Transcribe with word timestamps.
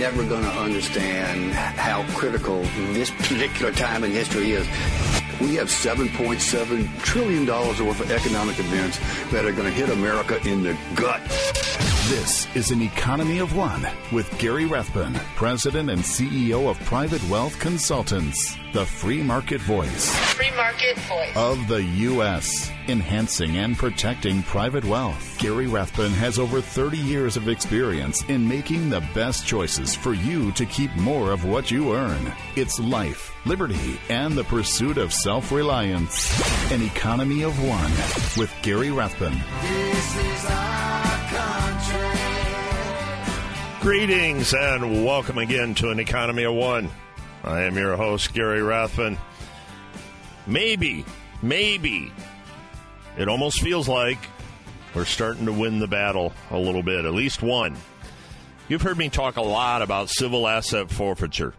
people 0.00 0.20
are 0.20 0.24
never 0.24 0.28
going 0.28 0.42
to 0.42 0.60
understand 0.60 1.52
how 1.52 2.04
critical 2.16 2.62
this 2.92 3.10
particular 3.10 3.72
time 3.72 4.04
in 4.04 4.10
history 4.10 4.52
is. 4.52 4.66
We 5.40 5.54
have 5.56 5.68
$7.7 5.68 7.02
trillion 7.02 7.46
worth 7.46 8.00
of 8.00 8.10
economic 8.10 8.58
events 8.58 8.98
that 9.30 9.44
are 9.44 9.52
going 9.52 9.64
to 9.64 9.70
hit 9.70 9.90
America 9.90 10.38
in 10.46 10.62
the 10.62 10.76
gut. 10.94 11.20
This 12.08 12.46
is 12.56 12.70
an 12.70 12.82
economy 12.82 13.38
of 13.38 13.56
one 13.56 13.86
with 14.12 14.36
Gary 14.38 14.64
Rathbun, 14.64 15.14
President 15.36 15.90
and 15.90 16.00
CEO 16.00 16.68
of 16.68 16.78
Private 16.80 17.22
Wealth 17.28 17.58
Consultants, 17.60 18.56
the 18.72 18.84
free 18.84 19.22
market 19.22 19.60
voice. 19.60 20.14
Free 20.34 20.50
market 20.56 20.98
voice 20.98 21.36
of 21.36 21.68
the 21.68 21.82
U.S., 21.82 22.70
enhancing 22.90 23.56
and 23.58 23.76
protecting 23.76 24.42
private 24.42 24.84
wealth. 24.84 25.38
Gary 25.38 25.66
Rathbun 25.66 26.10
has 26.12 26.38
over 26.38 26.60
30 26.60 26.98
years 26.98 27.36
of 27.36 27.48
experience 27.48 28.22
in 28.24 28.46
making 28.46 28.90
the 28.90 29.00
best 29.14 29.46
choices 29.46 29.94
for 29.94 30.12
you 30.12 30.52
to 30.52 30.66
keep 30.66 30.94
more 30.96 31.32
of 31.32 31.44
what 31.44 31.70
you 31.70 31.94
earn. 31.94 32.32
It's 32.56 32.78
life, 32.78 33.32
liberty, 33.46 33.98
and 34.08 34.34
the 34.34 34.44
pursuit 34.44 34.98
of 34.98 35.12
self 35.12 35.52
reliance. 35.52 36.70
An 36.72 36.82
economy 36.82 37.42
of 37.42 37.56
one 37.66 37.90
with 38.36 38.54
Gary 38.62 38.90
Rathbun. 38.90 39.40
Greetings 43.80 44.52
and 44.52 45.06
welcome 45.06 45.38
again 45.38 45.74
to 45.76 45.90
an 45.90 45.98
economy 46.00 46.42
of 46.42 46.54
one. 46.54 46.90
I 47.42 47.62
am 47.62 47.76
your 47.76 47.96
host, 47.96 48.34
Gary 48.34 48.62
Rathbun. 48.62 49.16
Maybe, 50.46 51.04
maybe, 51.42 52.12
it 53.16 53.28
almost 53.28 53.60
feels 53.60 53.88
like 53.88 54.18
we're 54.94 55.04
starting 55.04 55.46
to 55.46 55.52
win 55.52 55.78
the 55.78 55.86
battle 55.86 56.32
a 56.50 56.58
little 56.58 56.82
bit, 56.82 57.04
at 57.04 57.14
least 57.14 57.42
one. 57.42 57.76
You've 58.68 58.82
heard 58.82 58.98
me 58.98 59.08
talk 59.08 59.36
a 59.36 59.42
lot 59.42 59.82
about 59.82 60.10
civil 60.10 60.46
asset 60.46 60.90
forfeiture, 60.90 61.54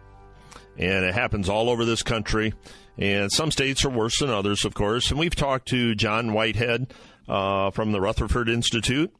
and 0.78 1.04
it 1.04 1.14
happens 1.14 1.48
all 1.48 1.68
over 1.68 1.84
this 1.84 2.02
country. 2.02 2.54
And 2.98 3.32
some 3.32 3.50
states 3.50 3.84
are 3.84 3.90
worse 3.90 4.18
than 4.20 4.30
others, 4.30 4.64
of 4.64 4.74
course. 4.74 5.10
And 5.10 5.18
we've 5.18 5.34
talked 5.34 5.68
to 5.68 5.94
John 5.94 6.32
Whitehead 6.32 6.92
uh, 7.26 7.70
from 7.70 7.92
the 7.92 8.00
Rutherford 8.00 8.48
Institute 8.48 9.12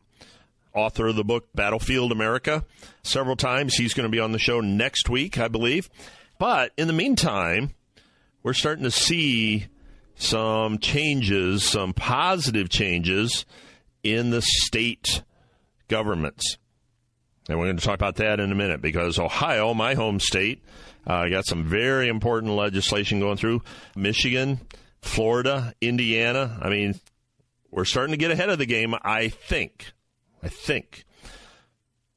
author 0.74 1.08
of 1.08 1.16
the 1.16 1.24
book 1.24 1.48
Battlefield 1.54 2.12
America, 2.12 2.64
several 3.02 3.36
times. 3.36 3.74
He's 3.74 3.94
going 3.94 4.08
to 4.08 4.10
be 4.10 4.20
on 4.20 4.32
the 4.32 4.38
show 4.38 4.60
next 4.60 5.08
week, 5.08 5.38
I 5.38 5.48
believe. 5.48 5.90
But 6.38 6.72
in 6.76 6.86
the 6.86 6.92
meantime, 6.92 7.74
we're 8.42 8.54
starting 8.54 8.84
to 8.84 8.90
see 8.90 9.66
some 10.16 10.78
changes, 10.78 11.64
some 11.64 11.92
positive 11.92 12.68
changes 12.68 13.44
in 14.02 14.30
the 14.30 14.42
state 14.42 15.22
governments. 15.88 16.56
And 17.48 17.58
we're 17.58 17.66
going 17.66 17.76
to 17.76 17.84
talk 17.84 17.94
about 17.94 18.16
that 18.16 18.40
in 18.40 18.52
a 18.52 18.54
minute 18.54 18.80
because 18.80 19.18
Ohio, 19.18 19.74
my 19.74 19.94
home 19.94 20.20
state, 20.20 20.62
uh, 21.06 21.28
got 21.28 21.44
some 21.44 21.64
very 21.64 22.08
important 22.08 22.52
legislation 22.52 23.18
going 23.18 23.36
through. 23.36 23.62
Michigan, 23.96 24.60
Florida, 25.00 25.74
Indiana. 25.80 26.58
I 26.62 26.68
mean, 26.68 27.00
we're 27.70 27.84
starting 27.84 28.12
to 28.12 28.18
get 28.18 28.30
ahead 28.30 28.50
of 28.50 28.58
the 28.58 28.66
game, 28.66 28.94
I 29.02 29.28
think. 29.28 29.92
I 30.42 30.48
think. 30.48 31.04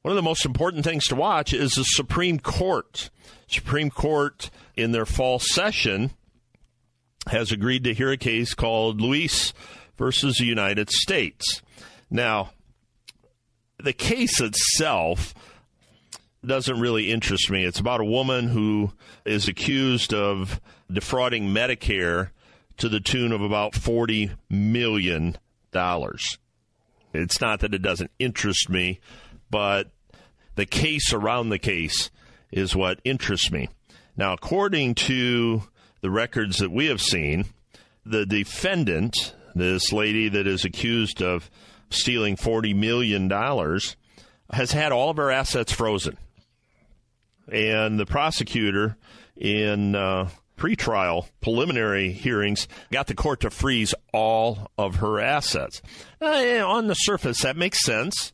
One 0.02 0.12
of 0.12 0.16
the 0.16 0.22
most 0.22 0.44
important 0.44 0.84
things 0.84 1.06
to 1.06 1.16
watch 1.16 1.52
is 1.52 1.72
the 1.72 1.82
Supreme 1.82 2.38
Court. 2.38 3.10
Supreme 3.48 3.90
Court, 3.90 4.50
in 4.76 4.92
their 4.92 5.06
fall 5.06 5.40
session, 5.40 6.12
has 7.28 7.52
agreed 7.52 7.84
to 7.84 7.94
hear 7.94 8.10
a 8.10 8.16
case 8.16 8.54
called 8.54 9.00
Luis 9.00 9.52
versus 9.96 10.36
the 10.38 10.44
United 10.44 10.90
States. 10.90 11.62
Now, 12.10 12.50
the 13.78 13.92
case 13.92 14.40
itself 14.40 15.34
doesn't 16.44 16.80
really 16.80 17.10
interest 17.10 17.50
me. 17.50 17.64
It's 17.64 17.80
about 17.80 18.00
a 18.00 18.04
woman 18.04 18.48
who 18.48 18.92
is 19.24 19.48
accused 19.48 20.14
of 20.14 20.60
defrauding 20.90 21.48
Medicare 21.48 22.30
to 22.78 22.88
the 22.88 23.00
tune 23.00 23.32
of 23.32 23.40
about 23.40 23.72
$40 23.72 24.36
million. 24.48 25.36
It's 27.12 27.40
not 27.40 27.60
that 27.60 27.74
it 27.74 27.82
doesn't 27.82 28.10
interest 28.18 28.68
me, 28.68 29.00
but 29.50 29.90
the 30.54 30.66
case 30.66 31.12
around 31.12 31.48
the 31.48 31.58
case 31.58 32.10
is 32.52 32.76
what 32.76 33.00
interests 33.04 33.50
me. 33.50 33.68
Now, 34.16 34.32
according 34.32 34.94
to 34.94 35.62
the 36.06 36.10
records 36.12 36.58
that 36.58 36.70
we 36.70 36.86
have 36.86 37.00
seen, 37.00 37.44
the 38.04 38.24
defendant, 38.24 39.34
this 39.56 39.92
lady 39.92 40.28
that 40.28 40.46
is 40.46 40.64
accused 40.64 41.20
of 41.20 41.50
stealing 41.90 42.36
$40 42.36 42.76
million, 42.76 43.28
has 44.52 44.70
had 44.70 44.92
all 44.92 45.10
of 45.10 45.16
her 45.16 45.32
assets 45.32 45.72
frozen. 45.72 46.16
And 47.50 47.98
the 47.98 48.06
prosecutor, 48.06 48.96
in 49.36 49.96
uh, 49.96 50.28
pretrial 50.56 51.26
preliminary 51.40 52.12
hearings 52.12 52.68
got 52.92 53.08
the 53.08 53.14
court 53.16 53.40
to 53.40 53.50
freeze 53.50 53.92
all 54.12 54.70
of 54.78 54.94
her 54.96 55.18
assets. 55.18 55.82
Uh, 56.22 56.64
on 56.64 56.86
the 56.86 56.94
surface, 56.94 57.42
that 57.42 57.56
makes 57.56 57.84
sense. 57.84 58.32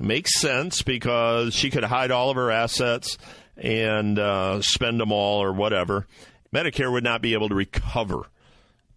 Makes 0.00 0.40
sense 0.40 0.82
because 0.82 1.54
she 1.54 1.70
could 1.70 1.84
hide 1.84 2.10
all 2.10 2.30
of 2.30 2.36
her 2.36 2.50
assets 2.50 3.16
and 3.56 4.18
uh, 4.18 4.60
spend 4.60 4.98
them 4.98 5.12
all 5.12 5.40
or 5.40 5.52
whatever. 5.52 6.08
Medicare 6.56 6.90
would 6.90 7.04
not 7.04 7.20
be 7.20 7.34
able 7.34 7.50
to 7.50 7.54
recover 7.54 8.28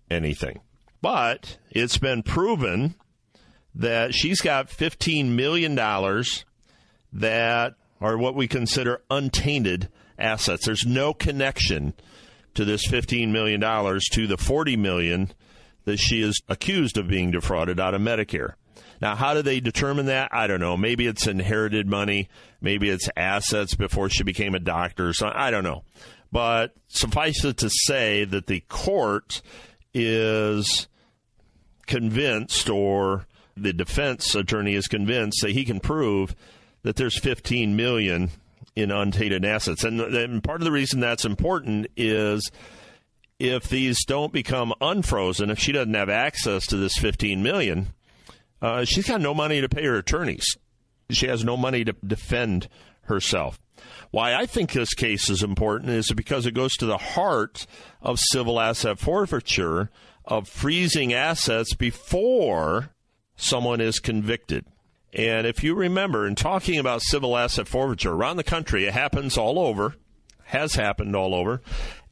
anything. 0.09 0.61
But 1.01 1.57
it's 1.69 1.97
been 1.97 2.23
proven 2.23 2.95
that 3.75 4.13
she's 4.13 4.39
got 4.39 4.69
$15 4.69 5.31
million 5.31 5.75
that 7.13 7.73
are 8.01 8.17
what 8.17 8.35
we 8.35 8.47
consider 8.47 9.01
untainted 9.09 9.89
assets. 10.17 10.65
There's 10.65 10.85
no 10.85 11.13
connection 11.13 11.93
to 12.53 12.63
this 12.63 12.87
$15 12.87 13.29
million 13.29 13.59
to 13.61 14.27
the 14.27 14.37
40 14.37 14.77
million 14.77 15.33
that 15.83 15.97
she 15.97 16.21
is 16.21 16.41
accused 16.47 16.97
of 16.97 17.07
being 17.07 17.31
defrauded 17.31 17.79
out 17.79 17.93
of 17.93 18.01
Medicare. 18.01 18.53
Now, 19.01 19.15
how 19.15 19.33
do 19.33 19.41
they 19.41 19.59
determine 19.59 20.07
that? 20.07 20.29
I 20.33 20.47
don't 20.47 20.59
know. 20.59 20.75
Maybe 20.75 21.07
it's 21.07 21.27
inherited 21.27 21.87
money. 21.87 22.27
Maybe 22.61 22.89
it's 22.89 23.09
assets 23.15 23.75
before 23.75 24.09
she 24.09 24.23
became 24.23 24.55
a 24.55 24.59
doctor. 24.59 25.13
So 25.13 25.31
I 25.33 25.51
don't 25.51 25.63
know. 25.63 25.83
But 26.31 26.73
suffice 26.87 27.43
it 27.43 27.57
to 27.57 27.69
say 27.69 28.23
that 28.25 28.47
the 28.47 28.61
court 28.61 29.41
is 29.93 30.87
convinced, 31.87 32.69
or 32.69 33.25
the 33.57 33.73
defense 33.73 34.35
attorney 34.35 34.75
is 34.75 34.87
convinced 34.87 35.41
that 35.41 35.51
he 35.51 35.65
can 35.65 35.79
prove 35.79 36.35
that 36.83 36.95
there's 36.95 37.19
15 37.19 37.75
million 37.75 38.29
in 38.75 38.91
untainted 38.91 39.43
assets. 39.43 39.83
And, 39.83 39.99
and 39.99 40.43
part 40.43 40.61
of 40.61 40.65
the 40.65 40.71
reason 40.71 40.99
that's 40.99 41.25
important 41.25 41.87
is 41.97 42.49
if 43.39 43.69
these 43.69 44.03
don't 44.05 44.33
become 44.33 44.73
unfrozen, 44.81 45.49
if 45.49 45.59
she 45.59 45.71
doesn't 45.71 45.93
have 45.93 46.09
access 46.09 46.67
to 46.67 46.77
this 46.77 46.97
15 46.97 47.41
million, 47.41 47.93
uh, 48.61 48.85
she's 48.85 49.07
got 49.07 49.21
no 49.21 49.33
money 49.33 49.61
to 49.61 49.69
pay 49.69 49.85
her 49.85 49.97
attorneys. 49.97 50.45
She 51.09 51.27
has 51.27 51.43
no 51.43 51.57
money 51.57 51.83
to 51.85 51.93
defend 52.05 52.67
herself. 53.03 53.59
Why 54.11 54.33
I 54.33 54.45
think 54.45 54.71
this 54.71 54.93
case 54.93 55.29
is 55.29 55.43
important 55.43 55.91
is 55.91 56.11
because 56.11 56.45
it 56.45 56.53
goes 56.53 56.75
to 56.77 56.85
the 56.85 56.97
heart 56.97 57.67
of 58.01 58.19
civil 58.19 58.59
asset 58.59 58.99
forfeiture, 58.99 59.89
of 60.25 60.47
freezing 60.47 61.13
assets 61.13 61.73
before 61.73 62.89
someone 63.35 63.81
is 63.81 63.99
convicted. 63.99 64.65
And 65.13 65.47
if 65.47 65.63
you 65.63 65.73
remember, 65.73 66.27
in 66.27 66.35
talking 66.35 66.77
about 66.77 67.01
civil 67.01 67.35
asset 67.35 67.67
forfeiture 67.67 68.13
around 68.13 68.37
the 68.37 68.43
country, 68.43 68.85
it 68.85 68.93
happens 68.93 69.37
all 69.37 69.57
over, 69.57 69.95
has 70.45 70.75
happened 70.75 71.15
all 71.15 71.33
over. 71.33 71.61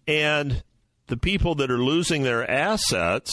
And 0.07 0.63
the 1.07 1.17
people 1.17 1.55
that 1.55 1.69
are 1.69 1.77
losing 1.77 2.23
their 2.23 2.49
assets 2.49 3.31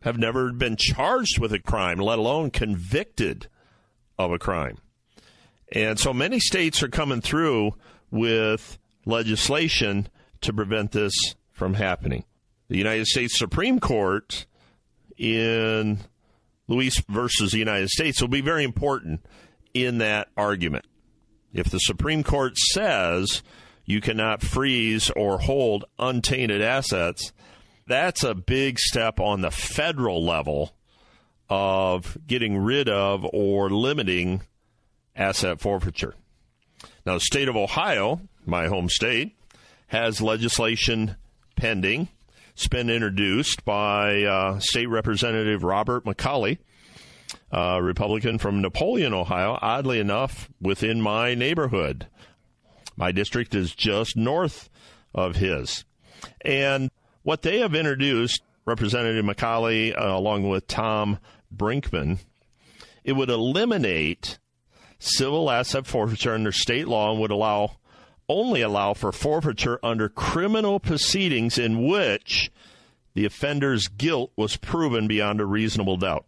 have 0.00 0.18
never 0.18 0.52
been 0.52 0.76
charged 0.76 1.38
with 1.38 1.52
a 1.52 1.58
crime, 1.58 1.98
let 1.98 2.18
alone 2.18 2.50
convicted 2.50 3.48
of 4.18 4.32
a 4.32 4.38
crime. 4.38 4.78
And 5.72 5.98
so 5.98 6.12
many 6.12 6.38
states 6.38 6.82
are 6.82 6.88
coming 6.88 7.20
through 7.20 7.74
with 8.10 8.78
legislation 9.04 10.08
to 10.42 10.52
prevent 10.52 10.92
this 10.92 11.12
from 11.52 11.74
happening. 11.74 12.24
The 12.68 12.76
United 12.76 13.06
States 13.06 13.38
Supreme 13.38 13.80
Court 13.80 14.46
in 15.16 16.00
Luis 16.68 17.00
versus 17.08 17.52
the 17.52 17.58
United 17.58 17.88
States 17.88 18.20
will 18.20 18.28
be 18.28 18.40
very 18.40 18.64
important 18.64 19.24
in 19.72 19.98
that 19.98 20.28
argument. 20.36 20.84
If 21.52 21.70
the 21.70 21.78
Supreme 21.78 22.22
Court 22.22 22.56
says 22.58 23.42
you 23.84 24.00
cannot 24.00 24.42
freeze 24.42 25.10
or 25.10 25.38
hold 25.38 25.84
untainted 25.98 26.60
assets, 26.60 27.32
that's 27.86 28.24
a 28.24 28.34
big 28.34 28.78
step 28.78 29.20
on 29.20 29.40
the 29.40 29.50
federal 29.50 30.24
level 30.24 30.74
of 31.48 32.18
getting 32.26 32.58
rid 32.58 32.88
of 32.88 33.24
or 33.32 33.70
limiting 33.70 34.42
asset 35.16 35.60
forfeiture. 35.60 36.14
Now, 37.04 37.14
the 37.14 37.20
state 37.20 37.48
of 37.48 37.56
Ohio, 37.56 38.20
my 38.44 38.66
home 38.66 38.88
state, 38.88 39.36
has 39.88 40.20
legislation 40.20 41.16
pending 41.56 42.08
it's 42.56 42.68
been 42.68 42.88
introduced 42.88 43.66
by 43.66 44.22
uh, 44.22 44.60
State 44.60 44.86
Representative 44.86 45.62
Robert 45.62 46.06
McColley, 46.06 46.56
uh, 47.52 47.78
Republican 47.82 48.38
from 48.38 48.62
Napoleon, 48.62 49.12
Ohio. 49.12 49.58
Oddly 49.60 50.00
enough, 50.00 50.48
within 50.58 51.02
my 51.02 51.34
neighborhood, 51.34 52.06
My 52.96 53.12
district 53.12 53.54
is 53.54 53.74
just 53.74 54.16
north 54.16 54.70
of 55.14 55.36
his. 55.36 55.84
And 56.46 56.90
what 57.24 57.42
they 57.42 57.58
have 57.58 57.74
introduced, 57.74 58.40
Representative 58.64 59.22
McColley, 59.22 59.94
uh, 59.94 60.16
along 60.16 60.48
with 60.48 60.66
Tom 60.66 61.18
Brinkman, 61.54 62.20
it 63.04 63.12
would 63.12 63.28
eliminate 63.28 64.38
civil 64.98 65.50
asset 65.50 65.86
forfeiture 65.86 66.34
under 66.34 66.52
state 66.52 66.88
law 66.88 67.10
and 67.10 67.20
would 67.20 67.30
allow 67.30 67.76
only 68.28 68.60
allow 68.60 68.92
for 68.92 69.12
forfeiture 69.12 69.78
under 69.82 70.08
criminal 70.08 70.80
proceedings 70.80 71.58
in 71.58 71.86
which 71.86 72.50
the 73.14 73.24
offender's 73.24 73.86
guilt 73.86 74.32
was 74.36 74.56
proven 74.56 75.06
beyond 75.06 75.40
a 75.40 75.46
reasonable 75.46 75.96
doubt 75.96 76.26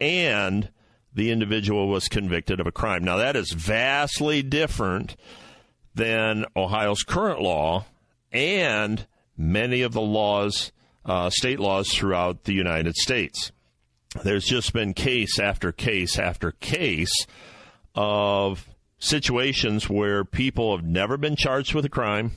and 0.00 0.68
the 1.14 1.30
individual 1.30 1.88
was 1.88 2.08
convicted 2.08 2.60
of 2.60 2.66
a 2.66 2.72
crime. 2.72 3.04
Now, 3.04 3.18
that 3.18 3.36
is 3.36 3.52
vastly 3.52 4.42
different 4.42 5.16
than 5.94 6.44
Ohio's 6.56 7.02
current 7.02 7.40
law 7.40 7.86
and 8.32 9.06
many 9.36 9.82
of 9.82 9.92
the 9.92 10.00
laws, 10.00 10.72
uh, 11.04 11.30
state 11.30 11.60
laws 11.60 11.88
throughout 11.92 12.44
the 12.44 12.52
United 12.52 12.96
States. 12.96 13.52
There's 14.22 14.44
just 14.44 14.72
been 14.72 14.92
case 14.92 15.38
after 15.38 15.72
case 15.72 16.18
after 16.18 16.52
case 16.52 17.12
of 17.94 18.68
situations 18.98 19.88
where 19.88 20.24
people 20.24 20.76
have 20.76 20.84
never 20.84 21.16
been 21.16 21.36
charged 21.36 21.74
with 21.74 21.84
a 21.84 21.90
crime 21.90 22.32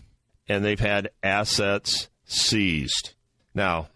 and 0.47 0.63
they've 0.63 0.79
had 0.79 1.09
assets 1.23 2.09
seized. 2.25 3.13
Now, 3.53 3.89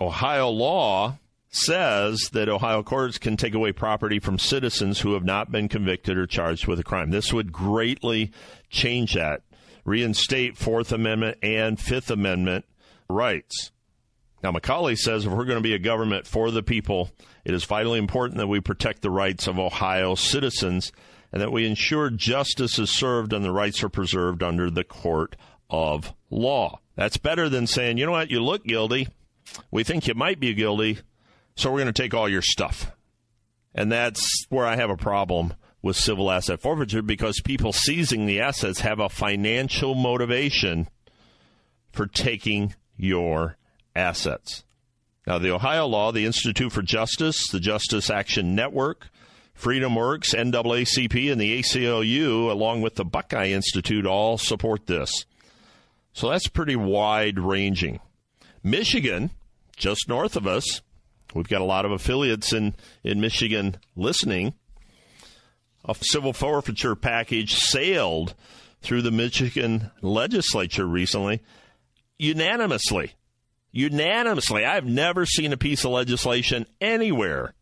Ohio 0.00 0.48
law 0.48 1.18
says 1.50 2.30
that 2.32 2.48
Ohio 2.48 2.82
courts 2.82 3.18
can 3.18 3.36
take 3.36 3.54
away 3.54 3.72
property 3.72 4.18
from 4.18 4.38
citizens 4.38 5.00
who 5.00 5.12
have 5.12 5.24
not 5.24 5.52
been 5.52 5.68
convicted 5.68 6.16
or 6.16 6.26
charged 6.26 6.66
with 6.66 6.78
a 6.80 6.84
crime. 6.84 7.10
This 7.10 7.32
would 7.32 7.52
greatly 7.52 8.32
change 8.70 9.14
that, 9.14 9.42
reinstate 9.84 10.56
Fourth 10.56 10.92
Amendment 10.92 11.38
and 11.42 11.78
Fifth 11.78 12.10
Amendment 12.10 12.64
rights. 13.08 13.70
Now, 14.42 14.50
McColley 14.50 14.96
says 14.96 15.24
if 15.24 15.32
we're 15.32 15.44
going 15.44 15.58
to 15.58 15.62
be 15.62 15.74
a 15.74 15.78
government 15.78 16.26
for 16.26 16.50
the 16.50 16.62
people, 16.62 17.10
it 17.44 17.54
is 17.54 17.64
vitally 17.64 17.98
important 17.98 18.38
that 18.38 18.48
we 18.48 18.60
protect 18.60 19.02
the 19.02 19.10
rights 19.10 19.46
of 19.46 19.58
Ohio 19.58 20.14
citizens 20.14 20.92
and 21.32 21.40
that 21.40 21.52
we 21.52 21.66
ensure 21.66 22.10
justice 22.10 22.78
is 22.78 22.90
served 22.90 23.32
and 23.32 23.44
the 23.44 23.52
rights 23.52 23.82
are 23.82 23.88
preserved 23.88 24.42
under 24.42 24.70
the 24.70 24.84
court 24.84 25.36
of 25.70 26.12
law. 26.28 26.80
That's 26.96 27.16
better 27.16 27.48
than 27.48 27.66
saying, 27.66 27.98
you 27.98 28.06
know 28.06 28.12
what, 28.12 28.30
you 28.30 28.42
look 28.42 28.64
guilty. 28.64 29.08
We 29.70 29.84
think 29.84 30.06
you 30.06 30.14
might 30.14 30.40
be 30.40 30.54
guilty, 30.54 30.98
so 31.56 31.70
we're 31.70 31.80
going 31.80 31.92
to 31.92 32.02
take 32.02 32.14
all 32.14 32.28
your 32.28 32.42
stuff. 32.42 32.92
And 33.74 33.90
that's 33.90 34.46
where 34.50 34.66
I 34.66 34.76
have 34.76 34.90
a 34.90 34.96
problem 34.96 35.54
with 35.80 35.96
civil 35.96 36.30
asset 36.30 36.60
forfeiture 36.60 37.02
because 37.02 37.40
people 37.40 37.72
seizing 37.72 38.26
the 38.26 38.40
assets 38.40 38.80
have 38.80 39.00
a 39.00 39.08
financial 39.08 39.94
motivation 39.94 40.88
for 41.92 42.06
taking 42.06 42.74
your 42.96 43.56
assets. 43.94 44.64
Now, 45.26 45.38
the 45.38 45.54
Ohio 45.54 45.86
law, 45.86 46.10
the 46.10 46.26
Institute 46.26 46.72
for 46.72 46.82
Justice, 46.82 47.48
the 47.50 47.60
Justice 47.60 48.10
Action 48.10 48.54
Network, 48.54 49.08
Freedom 49.54 49.94
Works, 49.94 50.34
NAACP, 50.34 51.30
and 51.30 51.40
the 51.40 51.60
ACLU, 51.60 52.50
along 52.50 52.80
with 52.80 52.96
the 52.96 53.04
Buckeye 53.04 53.50
Institute, 53.50 54.06
all 54.06 54.36
support 54.38 54.86
this. 54.86 55.24
So 56.12 56.28
that's 56.28 56.48
pretty 56.48 56.76
wide 56.76 57.38
ranging. 57.38 58.00
Michigan, 58.62 59.30
just 59.76 60.08
north 60.08 60.36
of 60.36 60.46
us, 60.46 60.82
we've 61.34 61.48
got 61.48 61.60
a 61.60 61.64
lot 61.64 61.84
of 61.84 61.92
affiliates 61.92 62.52
in, 62.52 62.74
in 63.04 63.20
Michigan 63.20 63.76
listening. 63.96 64.54
A 65.84 65.94
civil 66.00 66.32
forfeiture 66.32 66.94
package 66.94 67.54
sailed 67.54 68.34
through 68.82 69.02
the 69.02 69.10
Michigan 69.10 69.90
legislature 70.00 70.86
recently 70.86 71.40
unanimously. 72.18 73.14
Unanimously. 73.72 74.64
I've 74.64 74.84
never 74.84 75.24
seen 75.26 75.52
a 75.52 75.56
piece 75.56 75.84
of 75.84 75.90
legislation 75.90 76.66
anywhere 76.80 77.54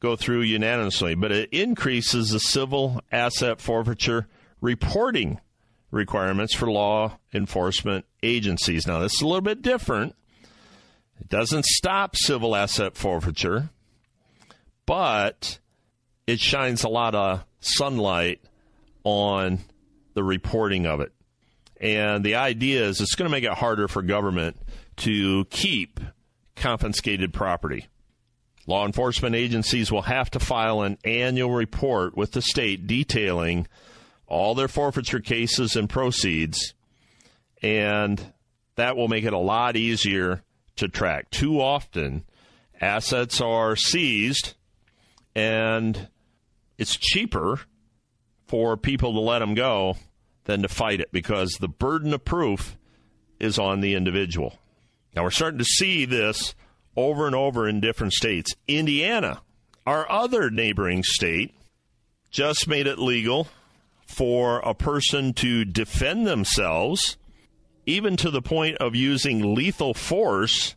go 0.00 0.14
through 0.16 0.42
unanimously, 0.42 1.14
but 1.14 1.32
it 1.32 1.48
increases 1.50 2.28
the 2.28 2.38
civil 2.38 3.00
asset 3.10 3.60
forfeiture 3.60 4.28
reporting 4.60 5.40
requirements 5.90 6.54
for 6.54 6.70
law 6.70 7.18
enforcement 7.32 8.04
agencies. 8.22 8.86
Now, 8.86 8.98
this 8.98 9.14
is 9.14 9.22
a 9.22 9.26
little 9.26 9.40
bit 9.40 9.62
different. 9.62 10.14
It 11.20 11.28
doesn't 11.28 11.64
stop 11.64 12.16
civil 12.16 12.54
asset 12.54 12.96
forfeiture, 12.96 13.70
but 14.84 15.58
it 16.26 16.40
shines 16.40 16.84
a 16.84 16.88
lot 16.88 17.14
of 17.14 17.44
sunlight 17.60 18.42
on 19.04 19.60
the 20.14 20.24
reporting 20.24 20.86
of 20.86 21.00
it. 21.00 21.12
And 21.80 22.24
the 22.24 22.36
idea 22.36 22.84
is 22.84 23.00
it's 23.00 23.14
going 23.14 23.28
to 23.28 23.32
make 23.32 23.44
it 23.44 23.52
harder 23.52 23.88
for 23.88 24.02
government 24.02 24.56
to 24.98 25.44
keep 25.46 26.00
confiscated 26.56 27.32
property. 27.32 27.86
Law 28.66 28.86
enforcement 28.86 29.34
agencies 29.34 29.92
will 29.92 30.02
have 30.02 30.30
to 30.30 30.40
file 30.40 30.82
an 30.82 30.96
annual 31.04 31.50
report 31.50 32.16
with 32.16 32.32
the 32.32 32.40
state 32.40 32.86
detailing 32.86 33.66
all 34.26 34.54
their 34.54 34.68
forfeiture 34.68 35.20
cases 35.20 35.76
and 35.76 35.88
proceeds, 35.88 36.74
and 37.62 38.32
that 38.76 38.96
will 38.96 39.08
make 39.08 39.24
it 39.24 39.34
a 39.34 39.38
lot 39.38 39.76
easier 39.76 40.42
to 40.76 40.88
track. 40.88 41.30
Too 41.30 41.60
often, 41.60 42.24
assets 42.80 43.40
are 43.40 43.76
seized, 43.76 44.54
and 45.34 46.08
it's 46.78 46.96
cheaper 46.96 47.60
for 48.46 48.76
people 48.76 49.12
to 49.12 49.20
let 49.20 49.40
them 49.40 49.54
go 49.54 49.96
than 50.44 50.62
to 50.62 50.68
fight 50.68 51.00
it 51.00 51.12
because 51.12 51.52
the 51.60 51.68
burden 51.68 52.14
of 52.14 52.24
proof 52.24 52.76
is 53.38 53.58
on 53.58 53.80
the 53.80 53.94
individual. 53.94 54.58
Now, 55.14 55.22
we're 55.22 55.30
starting 55.30 55.58
to 55.58 55.64
see 55.64 56.04
this 56.04 56.54
over 56.96 57.26
and 57.26 57.34
over 57.34 57.68
in 57.68 57.80
different 57.80 58.12
states. 58.12 58.52
Indiana, 58.66 59.42
our 59.86 60.10
other 60.10 60.50
neighboring 60.50 61.02
state, 61.04 61.54
just 62.30 62.66
made 62.66 62.86
it 62.86 62.98
legal 62.98 63.48
for 64.06 64.58
a 64.60 64.74
person 64.74 65.32
to 65.34 65.64
defend 65.64 66.26
themselves, 66.26 67.16
even 67.86 68.16
to 68.16 68.30
the 68.30 68.42
point 68.42 68.76
of 68.78 68.94
using 68.94 69.54
lethal 69.54 69.94
force 69.94 70.74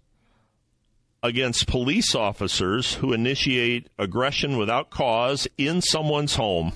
against 1.24 1.68
police 1.68 2.14
officers 2.14 2.96
who 2.96 3.14
initiate 3.14 3.90
aggression 3.98 4.58
without 4.58 4.90
cause 4.90 5.48
in 5.58 5.82
someone's 5.82 6.36
home 6.36 6.74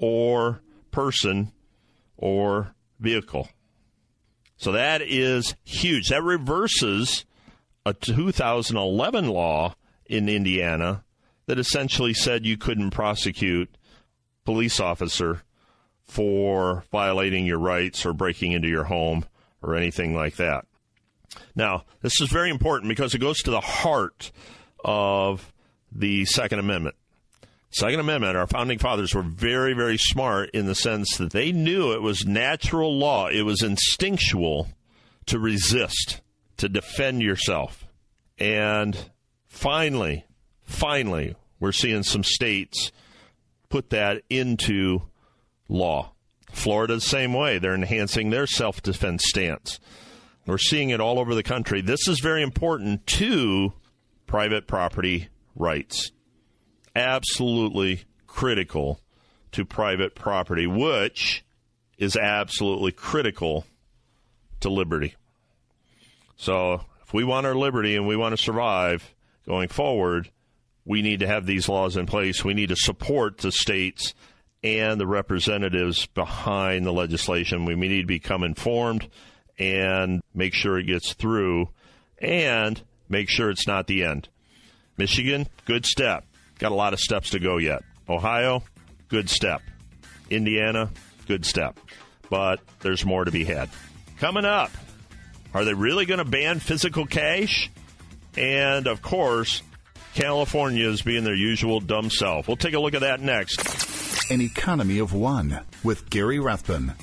or 0.00 0.60
person 0.90 1.52
or 2.16 2.74
vehicle. 2.98 3.48
So 4.56 4.72
that 4.72 5.02
is 5.02 5.54
huge. 5.64 6.08
That 6.08 6.22
reverses 6.22 7.24
a 7.84 7.92
2011 7.92 9.28
law 9.28 9.74
in 10.06 10.28
Indiana 10.28 11.04
that 11.46 11.58
essentially 11.58 12.14
said 12.14 12.44
you 12.44 12.56
couldn't 12.56 12.90
prosecute 12.90 13.76
police 14.44 14.80
officer 14.80 15.42
for 16.02 16.84
violating 16.90 17.46
your 17.46 17.58
rights 17.58 18.06
or 18.06 18.12
breaking 18.12 18.52
into 18.52 18.68
your 18.68 18.84
home 18.84 19.24
or 19.62 19.74
anything 19.74 20.14
like 20.14 20.36
that. 20.36 20.64
Now, 21.54 21.84
this 22.02 22.20
is 22.20 22.28
very 22.28 22.50
important 22.50 22.88
because 22.88 23.14
it 23.14 23.18
goes 23.18 23.38
to 23.42 23.50
the 23.50 23.60
heart 23.60 24.30
of 24.84 25.52
the 25.92 26.24
Second 26.24 26.60
Amendment. 26.60 26.96
Second 27.76 28.00
Amendment, 28.00 28.38
our 28.38 28.46
founding 28.46 28.78
fathers 28.78 29.14
were 29.14 29.20
very, 29.20 29.74
very 29.74 29.98
smart 29.98 30.48
in 30.54 30.64
the 30.64 30.74
sense 30.74 31.18
that 31.18 31.32
they 31.32 31.52
knew 31.52 31.92
it 31.92 32.00
was 32.00 32.24
natural 32.24 32.98
law, 32.98 33.28
it 33.28 33.42
was 33.42 33.62
instinctual 33.62 34.68
to 35.26 35.38
resist 35.38 36.22
to 36.56 36.70
defend 36.70 37.20
yourself. 37.20 37.86
And 38.38 39.10
finally, 39.46 40.24
finally, 40.62 41.36
we're 41.60 41.72
seeing 41.72 42.02
some 42.02 42.24
states 42.24 42.92
put 43.68 43.90
that 43.90 44.22
into 44.30 45.02
law. 45.68 46.12
Florida, 46.50 46.94
the 46.94 47.00
same 47.02 47.34
way. 47.34 47.58
They're 47.58 47.74
enhancing 47.74 48.30
their 48.30 48.46
self 48.46 48.80
defense 48.80 49.24
stance. 49.26 49.80
We're 50.46 50.56
seeing 50.56 50.88
it 50.88 51.00
all 51.00 51.18
over 51.18 51.34
the 51.34 51.42
country. 51.42 51.82
This 51.82 52.08
is 52.08 52.20
very 52.20 52.42
important 52.42 53.06
to 53.08 53.74
private 54.26 54.66
property 54.66 55.28
rights. 55.54 56.10
Absolutely 56.96 58.04
critical 58.26 59.00
to 59.52 59.64
private 59.64 60.14
property, 60.14 60.66
which 60.66 61.44
is 61.98 62.16
absolutely 62.16 62.92
critical 62.92 63.66
to 64.60 64.68
liberty. 64.68 65.14
So 66.36 66.80
if 67.02 67.14
we 67.14 67.24
want 67.24 67.46
our 67.46 67.54
liberty 67.54 67.96
and 67.96 68.06
we 68.06 68.16
want 68.16 68.36
to 68.36 68.42
survive 68.42 69.14
going 69.46 69.68
forward, 69.68 70.30
we 70.84 71.02
need 71.02 71.20
to 71.20 71.26
have 71.26 71.46
these 71.46 71.68
laws 71.68 71.96
in 71.96 72.06
place. 72.06 72.44
We 72.44 72.54
need 72.54 72.68
to 72.70 72.76
support 72.76 73.38
the 73.38 73.52
states 73.52 74.14
and 74.62 75.00
the 75.00 75.06
representatives 75.06 76.06
behind 76.06 76.86
the 76.86 76.92
legislation. 76.92 77.64
We 77.64 77.74
need 77.74 78.02
to 78.02 78.06
become 78.06 78.42
informed 78.42 79.08
and 79.58 80.22
make 80.34 80.54
sure 80.54 80.78
it 80.78 80.84
gets 80.84 81.12
through 81.12 81.68
and 82.18 82.80
make 83.08 83.28
sure 83.28 83.50
it's 83.50 83.66
not 83.66 83.86
the 83.86 84.04
end. 84.04 84.28
Michigan, 84.96 85.46
good 85.66 85.86
step. 85.86 86.24
Got 86.58 86.72
a 86.72 86.74
lot 86.74 86.92
of 86.92 87.00
steps 87.00 87.30
to 87.30 87.38
go 87.38 87.58
yet. 87.58 87.82
Ohio, 88.08 88.62
good 89.08 89.28
step. 89.28 89.62
Indiana, 90.30 90.90
good 91.26 91.44
step. 91.44 91.78
but 92.30 92.60
there's 92.80 93.04
more 93.04 93.24
to 93.24 93.30
be 93.30 93.44
had. 93.44 93.68
Coming 94.18 94.44
up, 94.44 94.70
are 95.54 95.64
they 95.64 95.74
really 95.74 96.06
going 96.06 96.18
to 96.18 96.24
ban 96.24 96.58
physical 96.58 97.06
cash? 97.06 97.70
And 98.36 98.86
of 98.86 99.02
course, 99.02 99.62
California 100.14 100.88
is 100.88 101.02
being 101.02 101.24
their 101.24 101.34
usual 101.34 101.80
dumb 101.80 102.10
self. 102.10 102.48
We'll 102.48 102.56
take 102.56 102.74
a 102.74 102.80
look 102.80 102.94
at 102.94 103.00
that 103.02 103.20
next. 103.20 104.30
An 104.30 104.40
Economy 104.40 104.98
of 104.98 105.12
One 105.12 105.60
with 105.84 106.10
Gary 106.10 106.38
Rathbun. 106.40 106.94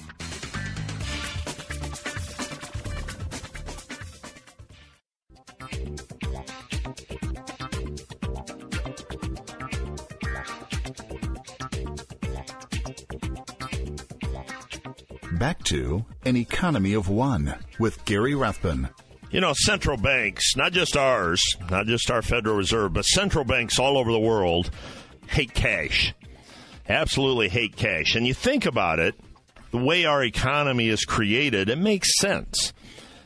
Back 15.43 15.61
to 15.65 16.05
An 16.23 16.37
Economy 16.37 16.93
of 16.93 17.09
One 17.09 17.55
with 17.77 18.05
Gary 18.05 18.33
Rathbun. 18.33 18.87
You 19.29 19.41
know, 19.41 19.51
central 19.53 19.97
banks, 19.97 20.55
not 20.55 20.71
just 20.71 20.95
ours, 20.95 21.43
not 21.69 21.85
just 21.85 22.09
our 22.09 22.21
Federal 22.21 22.55
Reserve, 22.55 22.93
but 22.93 23.03
central 23.03 23.43
banks 23.43 23.77
all 23.77 23.97
over 23.97 24.09
the 24.09 24.21
world 24.21 24.71
hate 25.27 25.53
cash. 25.53 26.13
Absolutely 26.87 27.49
hate 27.49 27.75
cash. 27.75 28.15
And 28.15 28.25
you 28.25 28.33
think 28.33 28.65
about 28.65 28.99
it, 28.99 29.15
the 29.71 29.79
way 29.79 30.05
our 30.05 30.23
economy 30.23 30.87
is 30.87 31.03
created, 31.03 31.69
it 31.69 31.77
makes 31.77 32.17
sense. 32.19 32.71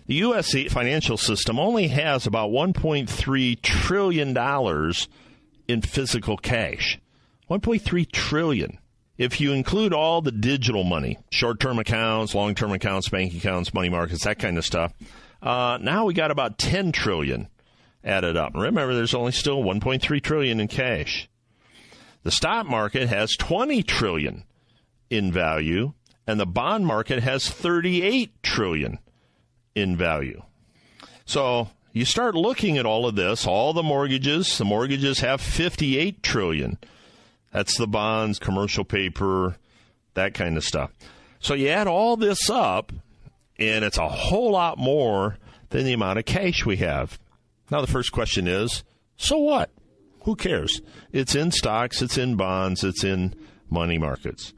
The 0.08 0.16
U.S. 0.16 0.56
financial 0.72 1.18
system 1.18 1.60
only 1.60 1.90
has 1.90 2.26
about 2.26 2.50
$1.3 2.50 3.62
trillion 3.62 4.36
in 5.68 5.82
physical 5.84 6.38
cash. 6.38 6.98
1.3 7.48 8.12
trillion. 8.12 8.80
If 9.18 9.42
you 9.42 9.54
include 9.54 9.94
all 9.94 10.22
the 10.22 10.32
digital 10.32 10.84
money, 10.84 11.18
short-term 11.32 11.80
accounts, 11.80 12.36
long-term 12.36 12.72
accounts, 12.72 13.10
bank 13.10 13.34
accounts, 13.34 13.74
money 13.74 13.90
markets, 13.90 14.24
that 14.26 14.40
kind 14.40 14.58
of 14.58 14.66
stuff, 14.66 14.94
uh, 15.42 15.80
now 15.82 16.06
we 16.06 16.14
got 16.14 16.32
about 16.32 16.58
10 16.58 16.92
trillion 16.92 17.48
added 18.04 18.38
up. 18.38 18.54
Remember, 18.56 18.94
there's 18.94 19.14
only 19.14 19.32
still 19.32 19.64
1.3 19.64 20.22
trillion 20.22 20.60
in 20.60 20.68
cash. 20.68 21.30
The 22.24 22.32
stock 22.32 22.68
market 22.68 23.10
has 23.10 23.36
20 23.38 23.84
trillion 23.84 24.44
in 25.10 25.32
value, 25.32 25.94
and 26.28 26.40
the 26.40 26.46
bond 26.46 26.86
market 26.86 27.24
has 27.24 27.50
38 27.50 28.44
trillion 28.44 29.00
in 29.76 29.96
value. 29.96 30.42
So 31.26 31.70
you 31.94 32.06
start 32.06 32.36
looking 32.36 32.78
at 32.78 32.86
all 32.86 33.08
of 33.08 33.16
this, 33.16 33.48
all 33.48 33.74
the 33.74 33.84
mortgages, 33.84 34.58
the 34.58 34.66
mortgages 34.66 35.20
have 35.20 35.42
58 35.42 36.22
trillion. 36.22 36.78
That's 37.52 37.78
the 37.78 37.88
bonds, 37.88 38.40
commercial 38.40 38.84
paper, 38.84 39.58
that 40.14 40.34
kind 40.34 40.58
of 40.58 40.64
stuff. 40.64 40.92
So 41.40 41.54
you 41.54 41.70
add 41.70 41.88
all 41.88 42.18
this 42.18 42.50
up, 42.50 42.92
and 43.58 43.86
it's 43.86 43.98
a 43.98 44.08
whole 44.08 44.52
lot 44.52 44.78
more 44.78 45.38
than 45.70 45.86
the 45.86 45.94
amount 45.94 46.20
of 46.20 46.26
cash 46.26 46.66
we 46.66 46.78
have. 46.78 47.20
Now, 47.70 47.82
the 47.82 47.88
first 47.88 48.12
question 48.12 48.48
is 48.48 48.84
so 49.18 49.38
what? 49.38 49.72
Who 50.22 50.36
cares? 50.36 50.82
It's 51.12 51.36
in 51.36 51.52
stocks, 51.52 52.02
it's 52.02 52.18
in 52.18 52.36
bonds, 52.36 52.84
it's 52.84 53.04
in 53.04 53.34
money 53.70 53.98
markets. 53.98 54.54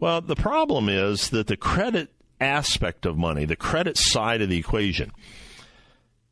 Well, 0.00 0.20
the 0.20 0.36
problem 0.36 0.88
is 0.88 1.30
that 1.30 1.48
the 1.48 1.56
credit 1.56 2.10
aspect 2.40 3.04
of 3.04 3.18
money, 3.18 3.44
the 3.44 3.56
credit 3.56 3.96
side 3.98 4.40
of 4.42 4.48
the 4.48 4.58
equation, 4.58 5.12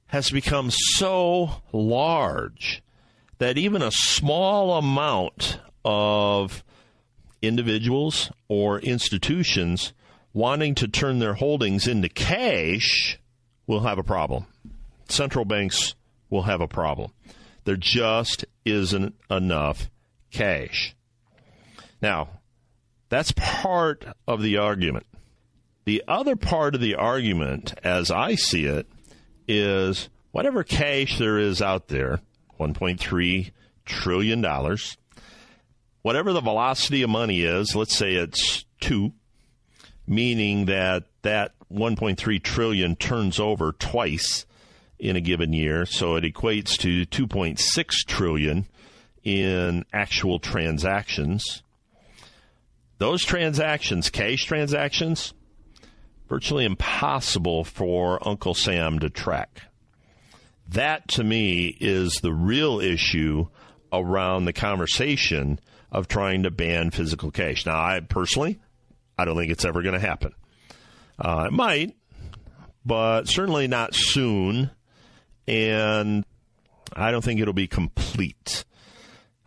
has 0.07 0.31
become 0.31 0.71
so 0.71 1.63
large 1.73 2.83
that 3.39 3.59
even 3.59 3.83
a 3.83 3.91
small 3.91 4.79
amount 4.79 5.59
of 5.87 6.65
individuals 7.41 8.33
or 8.49 8.81
institutions 8.81 9.93
wanting 10.35 10.75
to 10.75 10.89
turn 10.89 11.21
their 11.21 11.35
holdings 11.35 11.87
into 11.87 12.09
cash 12.09 13.19
will 13.69 13.81
have 13.81 13.97
a 13.97 14.03
problem. 14.03 14.47
Central 15.09 15.45
banks 15.45 15.95
will 16.29 16.43
have 16.43 16.61
a 16.61 16.67
problem. 16.67 17.13
There 17.65 17.77
just 17.77 18.45
isn't 18.65 19.15
enough 19.31 19.89
cash. 20.33 20.95
Now, 22.03 22.29
that's 23.09 23.33
part 23.33 24.05
of 24.27 24.43
the 24.43 24.57
argument. 24.57 25.07
The 25.85 26.03
other 26.09 26.35
part 26.35 26.75
of 26.75 26.81
the 26.81 26.97
argument, 26.97 27.75
as 27.85 28.11
I 28.11 28.35
see 28.35 28.65
it, 28.65 28.89
is 29.47 30.09
whatever 30.33 30.65
cash 30.65 31.17
there 31.19 31.39
is 31.39 31.63
out 31.63 31.87
there, 31.89 32.21
$1.3 32.59 33.53
trillion, 33.85 34.43
whatever 36.07 36.33
the 36.33 36.41
velocity 36.41 37.03
of 37.03 37.11
money 37.11 37.43
is, 37.43 37.75
let's 37.75 37.97
say 37.97 38.15
it's 38.15 38.65
two, 38.79 39.13
meaning 40.07 40.67
that 40.67 41.03
that 41.23 41.51
1.3 41.69 42.41
trillion 42.45 42.95
turns 42.95 43.41
over 43.41 43.73
twice 43.73 44.47
in 45.01 45.17
a 45.17 45.21
given 45.21 45.53
year, 45.53 45.85
so 45.85 46.15
it 46.15 46.23
equates 46.23 46.79
to 46.79 47.05
2.6 47.07 47.91
trillion 48.07 48.69
in 49.25 49.85
actual 49.93 50.39
transactions. 50.39 51.65
Those 52.99 53.25
transactions, 53.25 54.09
cash 54.09 54.45
transactions, 54.45 55.35
virtually 56.29 56.67
impossible 56.67 57.65
for 57.65 58.21
Uncle 58.27 58.55
Sam 58.55 59.01
to 59.01 59.11
track. 59.11 59.63
That 60.69 61.09
to 61.09 61.25
me 61.25 61.77
is 61.81 62.21
the 62.23 62.33
real 62.33 62.79
issue 62.79 63.49
around 63.93 64.45
the 64.45 64.53
conversation 64.53 65.59
of 65.91 66.09
trying 66.09 66.43
to 66.43 66.51
ban 66.51 66.91
physical 66.91 67.31
cash. 67.31 67.67
Now, 67.67 67.77
I 67.77 68.01
personally, 68.01 68.59
I 69.19 69.25
don't 69.25 69.37
think 69.37 69.51
it's 69.51 69.65
ever 69.65 69.83
going 69.83 69.99
to 69.99 70.07
happen. 70.07 70.33
Uh, 71.19 71.45
it 71.49 71.53
might, 71.53 71.97
but 72.85 73.29
certainly 73.29 73.69
not 73.69 73.95
soon. 73.95 74.71
And 75.49 76.25
I 76.93 77.11
don't 77.11 77.23
think 77.23 77.41
it'll 77.41 77.55
be 77.55 77.69
complete. 77.69 78.65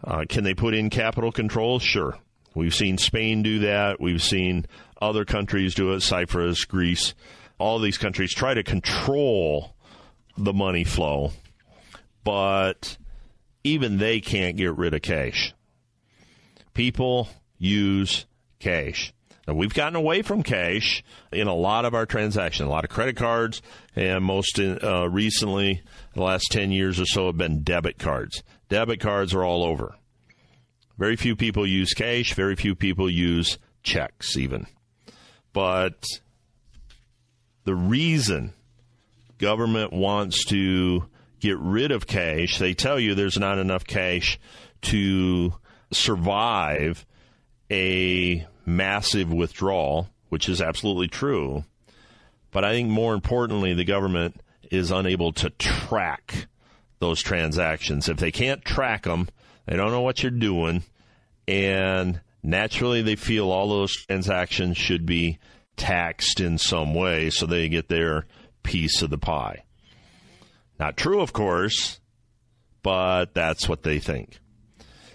Uh, 0.03 0.25
can 0.27 0.43
they 0.43 0.53
put 0.53 0.74
in 0.74 0.89
capital 0.89 1.31
controls? 1.31 1.84
Sure. 1.84 2.17
We've 2.55 2.74
seen 2.74 2.98
Spain 2.98 3.43
do 3.43 3.60
that. 3.60 4.00
We've 4.00 4.24
seen 4.24 4.65
other 5.01 5.25
countries 5.25 5.75
do 5.75 5.91
it, 5.93 6.01
Cyprus, 6.01 6.65
Greece. 6.65 7.13
All 7.58 7.79
these 7.79 7.98
countries 7.98 8.34
try 8.34 8.53
to 8.53 8.63
control 8.63 9.75
the 10.38 10.53
money 10.53 10.86
flow, 10.86 11.34
but 12.24 12.98
even 13.63 13.98
they 13.98 14.22
can't 14.22 14.55
get 14.55 14.77
rid 14.77 14.93
of 14.93 15.01
cash. 15.01 15.53
People 16.73 17.29
use 17.57 18.25
cash. 18.59 19.13
Now, 19.47 19.55
we've 19.55 19.73
gotten 19.73 19.95
away 19.95 20.21
from 20.21 20.43
cash 20.43 21.03
in 21.31 21.47
a 21.47 21.55
lot 21.55 21.85
of 21.85 21.95
our 21.95 22.05
transactions, 22.05 22.67
a 22.67 22.69
lot 22.69 22.83
of 22.83 22.91
credit 22.91 23.15
cards, 23.15 23.61
and 23.95 24.23
most 24.23 24.59
in, 24.59 24.77
uh, 24.83 25.05
recently, 25.05 25.81
the 26.13 26.21
last 26.21 26.51
10 26.51 26.71
years 26.71 26.99
or 26.99 27.05
so, 27.05 27.27
have 27.27 27.38
been 27.38 27.63
debit 27.63 27.97
cards. 27.97 28.43
Debit 28.69 28.99
cards 28.99 29.33
are 29.33 29.43
all 29.43 29.63
over. 29.63 29.95
Very 30.99 31.15
few 31.15 31.35
people 31.35 31.65
use 31.65 31.93
cash, 31.93 32.33
very 32.33 32.55
few 32.55 32.75
people 32.75 33.09
use 33.09 33.57
checks, 33.81 34.38
even. 34.38 34.67
But 35.51 36.03
the 37.63 37.75
reason 37.75 38.53
government 39.39 39.91
wants 39.93 40.45
to 40.45 41.05
get 41.39 41.57
rid 41.57 41.91
of 41.91 42.05
cash, 42.05 42.59
they 42.59 42.73
tell 42.73 42.99
you 42.99 43.15
there's 43.15 43.39
not 43.39 43.57
enough 43.57 43.85
cash 43.85 44.39
to 44.81 45.53
survive 45.91 47.05
a 47.72 48.46
massive 48.65 49.31
withdrawal, 49.31 50.10
which 50.29 50.50
is 50.50 50.62
absolutely 50.62 51.08
true. 51.08 51.63
But 52.51 52.65
I 52.65 52.74
think 52.74 52.89
more 52.89 53.13
importantly, 53.13 53.74
the 53.74 53.86
government 53.86 54.41
is 54.72 54.91
unable 54.91 55.34
to 55.34 55.50
track 55.51 56.48
those 57.00 57.22
transactions. 57.22 58.10
If 58.10 58.17
they 58.17 58.31
can't 58.31 58.63
track 58.63 59.03
them, 59.03 59.29
they 59.65 59.75
don't 59.75 59.91
know 59.91 60.01
what 60.01 60.22
you're 60.22 60.31
doing. 60.31 60.84
And 61.48 62.22
naturally, 62.43 63.01
they 63.01 63.15
feel 63.15 63.51
all 63.51 63.69
those 63.69 63.93
transactions 63.93 64.77
should 64.77 65.05
be 65.05 65.39
taxed 65.77 66.39
in 66.39 66.58
some 66.58 66.93
way 66.93 67.29
so 67.29 67.46
they 67.46 67.69
get 67.69 67.88
their 67.88 68.25
piece 68.63 69.01
of 69.01 69.10
the 69.10 69.17
pie. 69.17 69.63
Not 70.79 70.98
true, 70.98 71.22
of 71.22 71.34
course, 71.34 72.00
but 72.84 73.34
that's 73.34 73.67
what 73.67 73.84
they 73.84 74.00
think. 74.00 74.39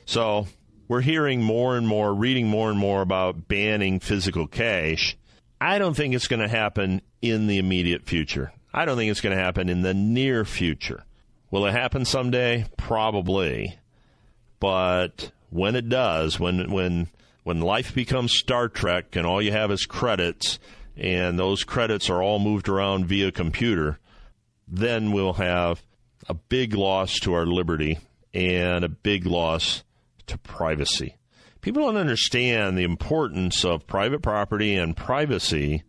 So 0.07 0.47
we're 0.88 1.00
hearing 1.00 1.42
more 1.42 1.76
and 1.76 1.86
more, 1.86 2.14
reading 2.14 2.48
more 2.48 2.70
and 2.70 2.78
more 2.78 3.02
about 3.02 3.48
banning 3.48 4.00
physical 4.00 4.46
cash. 4.46 5.16
I 5.60 5.78
don't 5.78 5.94
think 5.94 6.14
it's 6.14 6.28
going 6.28 6.42
to 6.42 6.48
happen 6.48 7.00
in 7.22 7.46
the 7.46 7.58
immediate 7.58 8.06
future. 8.06 8.52
I 8.72 8.84
don't 8.84 8.96
think 8.96 9.10
it's 9.10 9.20
going 9.20 9.36
to 9.36 9.42
happen 9.42 9.68
in 9.68 9.82
the 9.82 9.94
near 9.94 10.44
future. 10.44 11.04
Will 11.50 11.66
it 11.66 11.72
happen 11.72 12.04
someday? 12.04 12.66
Probably. 12.76 13.78
But 14.60 15.30
when 15.50 15.76
it 15.76 15.88
does, 15.88 16.40
when 16.40 16.70
when 16.70 17.08
when 17.44 17.60
life 17.60 17.94
becomes 17.94 18.36
Star 18.36 18.68
Trek 18.68 19.14
and 19.16 19.26
all 19.26 19.40
you 19.40 19.52
have 19.52 19.70
is 19.70 19.86
credits 19.86 20.58
and 20.96 21.38
those 21.38 21.64
credits 21.64 22.10
are 22.10 22.22
all 22.22 22.38
moved 22.38 22.68
around 22.68 23.06
via 23.06 23.30
computer, 23.30 23.98
then 24.66 25.12
we'll 25.12 25.34
have 25.34 25.82
a 26.28 26.34
big 26.34 26.74
loss 26.74 27.18
to 27.20 27.34
our 27.34 27.46
liberty 27.46 27.98
and 28.32 28.84
a 28.84 28.88
big 28.88 29.26
loss 29.26 29.84
to 30.26 30.38
privacy 30.38 31.16
People 31.64 31.87
don't 31.87 31.97
understand 31.97 32.76
the 32.76 32.83
importance 32.83 33.64
of 33.64 33.87
private 33.87 34.21
property 34.21 34.76
and 34.76 34.95
privacy 34.95 35.83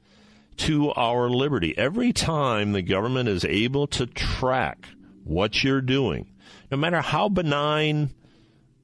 to 0.56 0.94
our 0.94 1.30
liberty. 1.30 1.77
Every 1.77 2.13
time 2.13 2.72
the 2.72 2.82
government 2.82 3.27
is 3.27 3.44
able 3.44 3.86
to 3.88 4.06
track 4.06 4.88
what 5.25 5.65
you're 5.65 5.82
doing, 5.82 6.32
no 6.72 6.77
matter 6.77 7.01
how 7.01 7.27
benign 7.27 8.12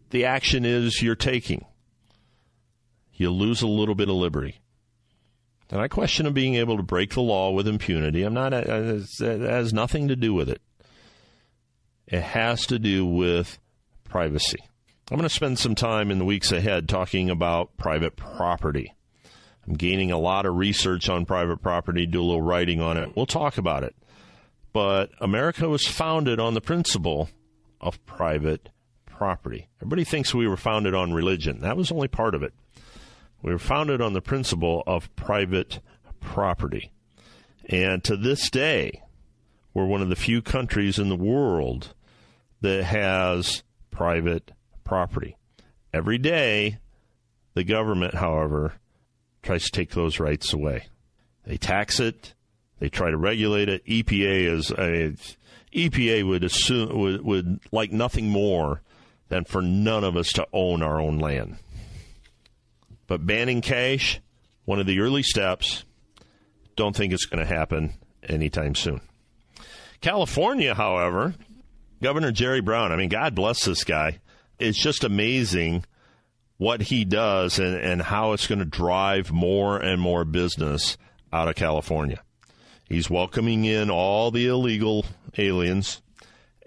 the 0.09 0.25
action 0.25 0.65
is 0.65 1.01
you're 1.01 1.15
taking, 1.15 1.63
you 3.13 3.31
lose 3.31 3.61
a 3.61 3.67
little 3.67 3.95
bit 3.95 4.09
of 4.09 4.15
liberty. 4.15 4.59
And 5.69 5.79
I 5.79 5.87
question 5.87 6.33
being 6.33 6.55
able 6.55 6.75
to 6.75 6.83
break 6.83 7.11
the 7.11 7.21
law 7.21 7.51
with 7.51 7.69
impunity. 7.69 8.23
I'm 8.23 8.33
not. 8.33 8.53
Uh, 8.53 8.59
it 8.67 9.21
uh, 9.21 9.49
has 9.49 9.71
nothing 9.71 10.09
to 10.09 10.17
do 10.17 10.33
with 10.33 10.49
it. 10.49 10.61
It 12.05 12.21
has 12.21 12.65
to 12.65 12.77
do 12.77 13.05
with 13.05 13.59
privacy. 14.03 14.59
I'm 15.09 15.17
going 15.17 15.27
to 15.27 15.35
spend 15.35 15.59
some 15.59 15.75
time 15.75 16.11
in 16.11 16.19
the 16.19 16.25
weeks 16.25 16.51
ahead 16.51 16.87
talking 16.87 17.29
about 17.29 17.75
private 17.77 18.15
property. 18.15 18.93
I'm 19.67 19.73
gaining 19.73 20.11
a 20.11 20.17
lot 20.17 20.45
of 20.45 20.55
research 20.55 21.09
on 21.09 21.25
private 21.25 21.61
property, 21.61 22.05
do 22.05 22.21
a 22.21 22.23
little 22.23 22.41
writing 22.41 22.81
on 22.81 22.97
it. 22.97 23.15
We'll 23.15 23.25
talk 23.25 23.57
about 23.57 23.83
it. 23.83 23.95
But 24.73 25.11
America 25.19 25.67
was 25.67 25.85
founded 25.85 26.39
on 26.39 26.53
the 26.53 26.61
principle 26.61 27.29
of 27.81 28.03
private 28.05 28.69
property. 29.05 29.67
Everybody 29.79 30.03
thinks 30.03 30.33
we 30.33 30.47
were 30.47 30.57
founded 30.57 30.95
on 30.95 31.13
religion. 31.13 31.59
That 31.59 31.77
was 31.77 31.91
only 31.91 32.07
part 32.07 32.33
of 32.33 32.41
it. 32.41 32.53
We 33.41 33.51
were 33.51 33.59
founded 33.59 34.01
on 34.01 34.13
the 34.13 34.21
principle 34.21 34.83
of 34.87 35.13
private 35.15 35.79
property. 36.19 36.91
And 37.67 38.03
to 38.05 38.15
this 38.15 38.49
day, 38.49 39.03
we're 39.73 39.85
one 39.85 40.01
of 40.01 40.09
the 40.09 40.15
few 40.15 40.41
countries 40.41 40.99
in 40.99 41.09
the 41.09 41.15
world 41.15 41.93
that 42.61 42.83
has 42.83 43.63
private 43.89 44.51
property. 44.83 45.37
Every 45.93 46.17
day, 46.17 46.77
the 47.53 47.63
government, 47.63 48.15
however, 48.15 48.73
tries 49.43 49.65
to 49.65 49.71
take 49.71 49.91
those 49.91 50.19
rights 50.19 50.53
away. 50.53 50.87
They 51.45 51.57
tax 51.57 51.99
it. 51.99 52.33
They 52.79 52.89
try 52.89 53.11
to 53.11 53.17
regulate 53.17 53.69
it. 53.69 53.85
EPA 53.85 54.53
is 54.53 54.71
a 54.71 55.15
EPA 55.73 56.27
would 56.27 56.43
assume 56.43 56.97
would, 56.97 57.21
would 57.23 57.59
like 57.71 57.91
nothing 57.91 58.29
more 58.29 58.81
than 59.29 59.45
for 59.45 59.61
none 59.61 60.03
of 60.03 60.17
us 60.17 60.31
to 60.33 60.47
own 60.53 60.81
our 60.81 60.99
own 60.99 61.19
land. 61.19 61.57
But 63.07 63.25
banning 63.25 63.61
cash, 63.61 64.19
one 64.65 64.79
of 64.79 64.85
the 64.85 64.99
early 64.99 65.23
steps, 65.23 65.83
don't 66.75 66.95
think 66.95 67.13
it's 67.13 67.25
going 67.25 67.45
to 67.45 67.53
happen 67.53 67.93
anytime 68.23 68.75
soon. 68.75 69.01
California, 69.99 70.73
however, 70.73 71.35
Governor 72.01 72.31
Jerry 72.31 72.61
Brown, 72.61 72.91
I 72.91 72.95
mean, 72.95 73.09
God 73.09 73.35
bless 73.35 73.65
this 73.65 73.83
guy. 73.83 74.20
It's 74.61 74.81
just 74.81 75.03
amazing 75.03 75.85
what 76.57 76.81
he 76.81 77.03
does 77.05 77.57
and, 77.57 77.75
and 77.75 78.01
how 78.01 78.33
it's 78.33 78.45
going 78.45 78.59
to 78.59 78.65
drive 78.65 79.31
more 79.31 79.77
and 79.77 79.99
more 79.99 80.23
business 80.23 80.97
out 81.33 81.47
of 81.47 81.55
California. 81.55 82.21
He's 82.87 83.09
welcoming 83.09 83.65
in 83.65 83.89
all 83.89 84.29
the 84.29 84.47
illegal 84.47 85.05
aliens 85.37 86.01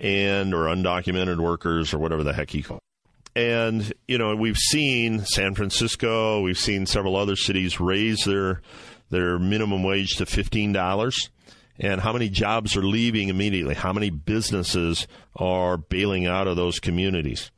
and 0.01 0.53
or 0.53 0.65
undocumented 0.65 1.39
workers 1.39 1.95
or 1.95 1.99
whatever 1.99 2.25
the 2.25 2.33
heck 2.33 2.51
he 2.51 2.63
calls. 2.63 2.81
And 3.37 3.93
you 4.09 4.19
know, 4.19 4.35
we've 4.35 4.59
seen 4.59 5.25
San 5.25 5.55
Francisco, 5.55 6.41
we've 6.41 6.59
seen 6.59 6.87
several 6.87 7.15
other 7.15 7.37
cities 7.37 7.79
raise 7.79 8.25
their 8.25 8.63
their 9.11 9.39
minimum 9.39 9.85
wage 9.85 10.17
to 10.17 10.27
fifteen 10.27 10.73
dollars 10.73 11.31
and 11.79 12.01
how 12.01 12.13
many 12.13 12.29
jobs 12.29 12.77
are 12.77 12.83
leaving 12.83 13.29
immediately, 13.29 13.75
how 13.75 13.93
many 13.93 14.11
businesses 14.11 15.07
are 15.37 15.77
bailing 15.77 16.27
out 16.27 16.47
of 16.47 16.57
those 16.57 16.81
communities. 16.81 17.51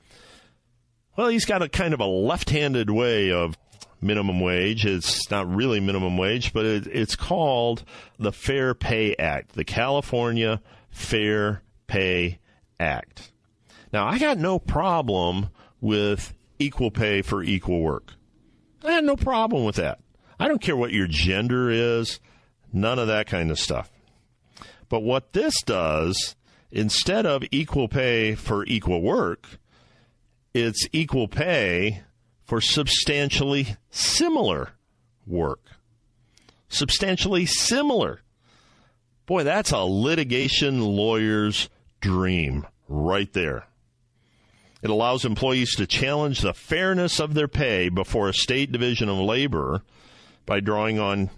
Well, 1.16 1.28
he's 1.28 1.46
got 1.46 1.62
a 1.62 1.68
kind 1.68 1.94
of 1.94 2.00
a 2.00 2.06
left 2.06 2.50
handed 2.50 2.90
way 2.90 3.32
of 3.32 3.56
minimum 4.00 4.40
wage. 4.40 4.84
It's 4.84 5.30
not 5.30 5.52
really 5.52 5.80
minimum 5.80 6.18
wage, 6.18 6.52
but 6.52 6.66
it, 6.66 6.86
it's 6.86 7.16
called 7.16 7.84
the 8.18 8.32
Fair 8.32 8.74
Pay 8.74 9.16
Act, 9.16 9.54
the 9.54 9.64
California 9.64 10.60
Fair 10.90 11.62
Pay 11.86 12.38
Act. 12.78 13.32
Now, 13.92 14.06
I 14.06 14.18
got 14.18 14.36
no 14.36 14.58
problem 14.58 15.48
with 15.80 16.34
equal 16.58 16.90
pay 16.90 17.22
for 17.22 17.42
equal 17.42 17.80
work. 17.80 18.12
I 18.84 18.92
had 18.92 19.04
no 19.04 19.16
problem 19.16 19.64
with 19.64 19.76
that. 19.76 20.00
I 20.38 20.48
don't 20.48 20.60
care 20.60 20.76
what 20.76 20.92
your 20.92 21.06
gender 21.06 21.70
is, 21.70 22.20
none 22.72 22.98
of 22.98 23.06
that 23.06 23.26
kind 23.26 23.50
of 23.50 23.58
stuff. 23.58 23.90
But 24.88 25.02
what 25.02 25.32
this 25.32 25.54
does, 25.62 26.36
instead 26.70 27.24
of 27.24 27.42
equal 27.50 27.88
pay 27.88 28.34
for 28.34 28.64
equal 28.66 29.00
work, 29.00 29.58
it's 30.62 30.86
equal 30.92 31.28
pay 31.28 32.02
for 32.44 32.60
substantially 32.60 33.76
similar 33.90 34.70
work. 35.26 35.60
Substantially 36.68 37.46
similar. 37.46 38.22
Boy, 39.26 39.44
that's 39.44 39.72
a 39.72 39.78
litigation 39.78 40.80
lawyer's 40.80 41.68
dream 42.00 42.66
right 42.88 43.32
there. 43.32 43.66
It 44.82 44.90
allows 44.90 45.24
employees 45.24 45.74
to 45.76 45.86
challenge 45.86 46.40
the 46.40 46.54
fairness 46.54 47.18
of 47.18 47.34
their 47.34 47.48
pay 47.48 47.88
before 47.88 48.28
a 48.28 48.34
state 48.34 48.70
division 48.70 49.08
of 49.08 49.18
labor 49.18 49.82
by 50.44 50.60
drawing 50.60 51.00
on 51.00 51.30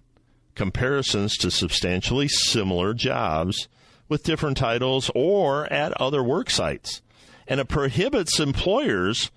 comparisons 0.55 1.37
to 1.39 1.51
substantially 1.51 2.29
similar 2.29 2.93
jobs 2.93 3.69
with 4.09 4.25
different 4.25 4.57
titles 4.57 5.11
or 5.15 5.73
at 5.73 5.99
other 6.01 6.23
work 6.23 6.51
sites. 6.51 7.01
And 7.49 7.59
it 7.59 7.69
prohibits 7.69 8.39
employers 8.39 9.33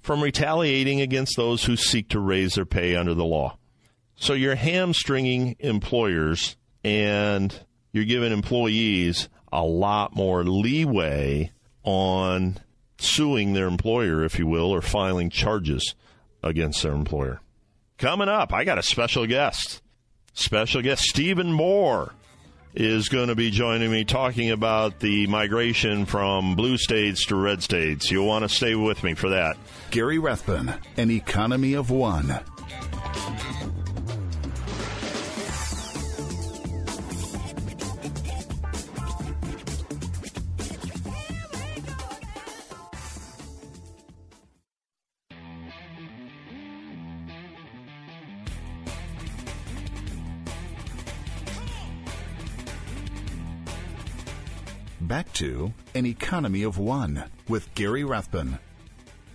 from 0.00 0.22
retaliating 0.22 1.00
against 1.00 1.36
those 1.36 1.64
who 1.64 1.76
seek 1.76 2.08
to 2.10 2.20
raise 2.20 2.54
their 2.54 2.64
pay 2.64 2.96
under 2.96 3.12
the 3.12 3.24
law. 3.24 3.58
So 4.14 4.32
you're 4.32 4.54
hamstringing 4.54 5.56
employers 5.58 6.56
and 6.84 7.58
you're 7.92 8.04
giving 8.04 8.32
employees 8.32 9.28
a 9.52 9.62
lot 9.62 10.14
more 10.14 10.44
leeway 10.44 11.50
on 11.82 12.58
suing 12.98 13.52
their 13.52 13.66
employer, 13.66 14.24
if 14.24 14.38
you 14.38 14.46
will, 14.46 14.70
or 14.70 14.80
filing 14.80 15.28
charges 15.28 15.94
against 16.42 16.82
their 16.82 16.92
employer. 16.92 17.40
Coming 17.98 18.28
up, 18.28 18.52
I 18.52 18.64
got 18.64 18.78
a 18.78 18.82
special 18.82 19.26
guest. 19.26 19.82
Special 20.34 20.82
guest 20.82 21.02
Stephen 21.02 21.52
Moore 21.52 22.12
is 22.76 23.08
going 23.08 23.28
to 23.28 23.34
be 23.34 23.50
joining 23.50 23.90
me 23.90 24.04
talking 24.04 24.50
about 24.50 25.00
the 25.00 25.26
migration 25.26 26.04
from 26.04 26.54
blue 26.54 26.76
states 26.76 27.26
to 27.26 27.36
red 27.36 27.62
states. 27.62 28.10
You'll 28.10 28.26
want 28.26 28.42
to 28.42 28.48
stay 28.48 28.74
with 28.74 29.02
me 29.02 29.14
for 29.14 29.30
that. 29.30 29.56
Gary 29.90 30.18
Rathbun, 30.18 30.74
an 30.96 31.10
economy 31.10 31.72
of 31.72 31.90
one. 31.90 32.38
To 55.36 55.74
An 55.94 56.06
Economy 56.06 56.62
of 56.62 56.78
One 56.78 57.24
with 57.46 57.74
Gary 57.74 58.04
Rathbun. 58.04 58.58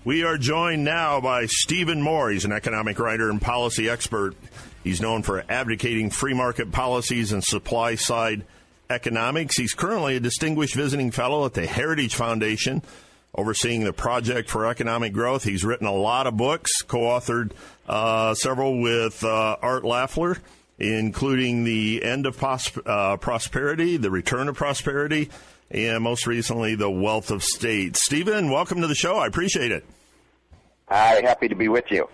We 0.04 0.24
are 0.24 0.36
joined 0.36 0.84
now 0.84 1.22
by 1.22 1.46
Stephen 1.46 2.02
Moore. 2.02 2.32
He's 2.32 2.44
an 2.44 2.52
economic 2.52 2.98
writer 2.98 3.30
and 3.30 3.40
policy 3.40 3.88
expert. 3.88 4.36
He's 4.84 5.00
known 5.00 5.22
for 5.22 5.44
advocating 5.48 6.10
free 6.10 6.34
market 6.34 6.72
policies 6.72 7.32
and 7.32 7.44
supply 7.44 7.94
side 7.94 8.46
economics. 8.90 9.58
He's 9.58 9.76
currently 9.76 10.16
a 10.16 10.20
distinguished 10.20 10.74
visiting 10.74 11.12
fellow 11.12 11.46
at 11.46 11.54
the 11.54 11.68
Heritage 11.68 12.16
Foundation, 12.16 12.82
overseeing 13.36 13.84
the 13.84 13.94
Project 13.94 14.50
for 14.50 14.66
Economic 14.66 15.14
Growth. 15.14 15.44
He's 15.44 15.64
written 15.64 15.86
a 15.86 15.94
lot 15.94 16.26
of 16.26 16.36
books, 16.36 16.82
co 16.82 17.02
authored 17.02 17.52
uh, 17.88 18.34
several 18.34 18.82
with 18.82 19.24
uh, 19.24 19.58
Art 19.62 19.84
Laffer, 19.84 20.40
including 20.80 21.64
The 21.64 22.04
End 22.04 22.26
of 22.26 22.40
Pos- 22.40 22.76
uh, 22.88 23.18
Prosperity, 23.18 23.98
The 23.98 24.10
Return 24.10 24.48
of 24.48 24.56
Prosperity, 24.56 25.30
and 25.74 26.04
most 26.04 26.28
recently, 26.28 26.76
The 26.76 26.90
Wealth 26.90 27.32
of 27.32 27.44
States. 27.44 28.04
Stephen, 28.04 28.50
welcome 28.52 28.82
to 28.82 28.88
the 28.88 28.96
show. 28.96 29.18
I 29.18 29.28
appreciate 29.28 29.72
it. 29.72 29.86
Hi, 30.88 31.22
happy 31.22 31.48
to 31.48 31.56
be 31.56 31.70
with 31.70 31.90
you. 31.90 32.10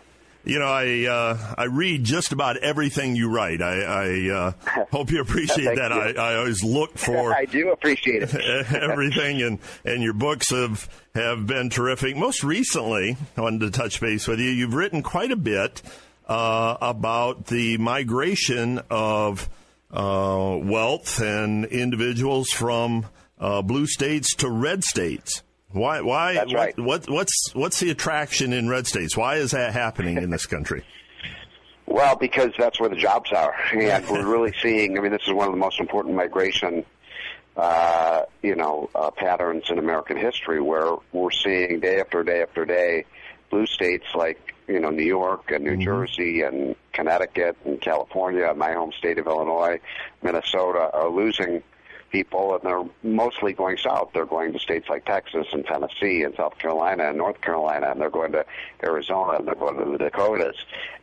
You 0.45 0.59
know, 0.59 0.67
I 0.67 1.05
uh, 1.05 1.55
I 1.57 1.65
read 1.65 2.05
just 2.05 2.31
about 2.31 2.57
everything 2.57 3.17
you 3.17 3.29
write. 3.29 3.61
I, 3.61 3.81
I 3.81 4.29
uh, 4.33 4.85
hope 4.91 5.11
you 5.11 5.19
appreciate 5.19 5.75
that. 5.75 5.91
You. 5.91 6.21
I, 6.21 6.31
I 6.33 6.35
always 6.37 6.63
look 6.63 6.97
for. 6.97 7.33
I 7.33 7.45
do 7.45 7.71
appreciate 7.71 8.23
it. 8.23 8.33
everything, 8.73 9.41
and 9.41 9.59
and 9.83 10.01
your 10.01 10.13
books 10.13 10.51
have 10.51 10.87
have 11.15 11.47
been 11.47 11.69
terrific. 11.69 12.15
Most 12.15 12.43
recently, 12.43 13.17
I 13.35 13.41
wanted 13.41 13.59
to 13.61 13.71
touch 13.71 13.99
base 13.99 14.25
with 14.27 14.39
you. 14.39 14.49
You've 14.49 14.73
written 14.73 15.03
quite 15.03 15.31
a 15.31 15.35
bit 15.35 15.81
uh, 16.27 16.77
about 16.79 17.47
the 17.47 17.77
migration 17.77 18.79
of 18.89 19.49
uh, 19.91 20.59
wealth 20.61 21.19
and 21.19 21.65
individuals 21.65 22.49
from 22.51 23.05
uh, 23.39 23.61
blue 23.61 23.87
states 23.87 24.35
to 24.35 24.49
red 24.49 24.83
states. 24.83 25.43
Why? 25.71 26.01
Why? 26.01 26.35
That's 26.35 26.53
what, 26.53 26.57
right. 26.57 26.79
what, 26.79 27.09
what's 27.09 27.53
what's 27.53 27.79
the 27.79 27.89
attraction 27.91 28.53
in 28.53 28.69
red 28.69 28.87
states? 28.87 29.17
Why 29.17 29.35
is 29.35 29.51
that 29.51 29.73
happening 29.73 30.17
in 30.17 30.29
this 30.29 30.45
country? 30.55 30.83
Well, 31.85 32.15
because 32.15 32.51
that's 32.57 32.79
where 32.79 32.89
the 32.89 32.95
jobs 32.97 33.31
are, 33.31 33.55
and 33.73 34.07
we're 34.09 34.25
really 34.25 34.53
seeing. 34.61 34.97
I 34.97 35.01
mean, 35.01 35.11
this 35.11 35.21
is 35.25 35.33
one 35.33 35.47
of 35.47 35.53
the 35.53 35.59
most 35.59 35.79
important 35.79 36.15
migration, 36.15 36.85
uh, 37.55 38.23
you 38.41 38.55
know, 38.55 38.89
uh, 38.93 39.11
patterns 39.11 39.65
in 39.69 39.79
American 39.79 40.17
history, 40.17 40.61
where 40.61 40.95
we're 41.13 41.31
seeing 41.31 41.79
day 41.79 41.99
after 41.99 42.23
day 42.23 42.41
after 42.41 42.65
day, 42.65 43.05
blue 43.49 43.65
states 43.65 44.05
like 44.15 44.53
you 44.67 44.79
know 44.79 44.89
New 44.89 45.03
York 45.03 45.51
and 45.51 45.63
New 45.63 45.71
Mm-hmm. 45.71 45.81
Jersey 45.81 46.41
and 46.41 46.75
Connecticut 46.93 47.55
and 47.65 47.79
California, 47.79 48.53
my 48.53 48.73
home 48.73 48.91
state 48.97 49.17
of 49.17 49.27
Illinois, 49.27 49.79
Minnesota, 50.21 50.89
are 50.93 51.09
losing 51.09 51.63
people, 52.11 52.55
and 52.55 52.63
they're 52.63 52.85
mostly 53.03 53.53
going 53.53 53.77
south. 53.77 54.11
They're 54.13 54.25
going 54.25 54.53
to 54.53 54.59
states 54.59 54.89
like 54.89 55.05
Texas 55.05 55.47
and 55.51 55.65
Tennessee 55.65 56.23
and 56.23 56.35
South 56.35 56.57
Carolina 56.57 57.09
and 57.09 57.17
North 57.17 57.41
Carolina, 57.41 57.91
and 57.91 58.01
they're 58.01 58.09
going 58.09 58.31
to 58.33 58.45
Arizona 58.83 59.37
and 59.37 59.47
they're 59.47 59.55
going 59.55 59.77
to 59.77 59.91
the 59.91 59.97
Dakotas. 59.97 60.55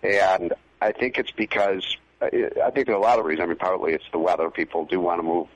And 0.02 0.52
I 0.80 0.92
think 0.92 1.18
it's 1.18 1.30
because 1.30 1.96
I 2.20 2.30
think 2.70 2.86
there 2.86 2.94
are 2.94 2.98
a 2.98 3.02
lot 3.02 3.18
of 3.18 3.24
reasons. 3.24 3.44
I 3.44 3.46
mean, 3.48 3.56
partly 3.56 3.92
it's 3.92 4.04
the 4.12 4.18
weather. 4.18 4.50
People 4.50 4.84
do 4.86 5.00
want 5.00 5.18
to 5.18 5.22
move 5.22 5.48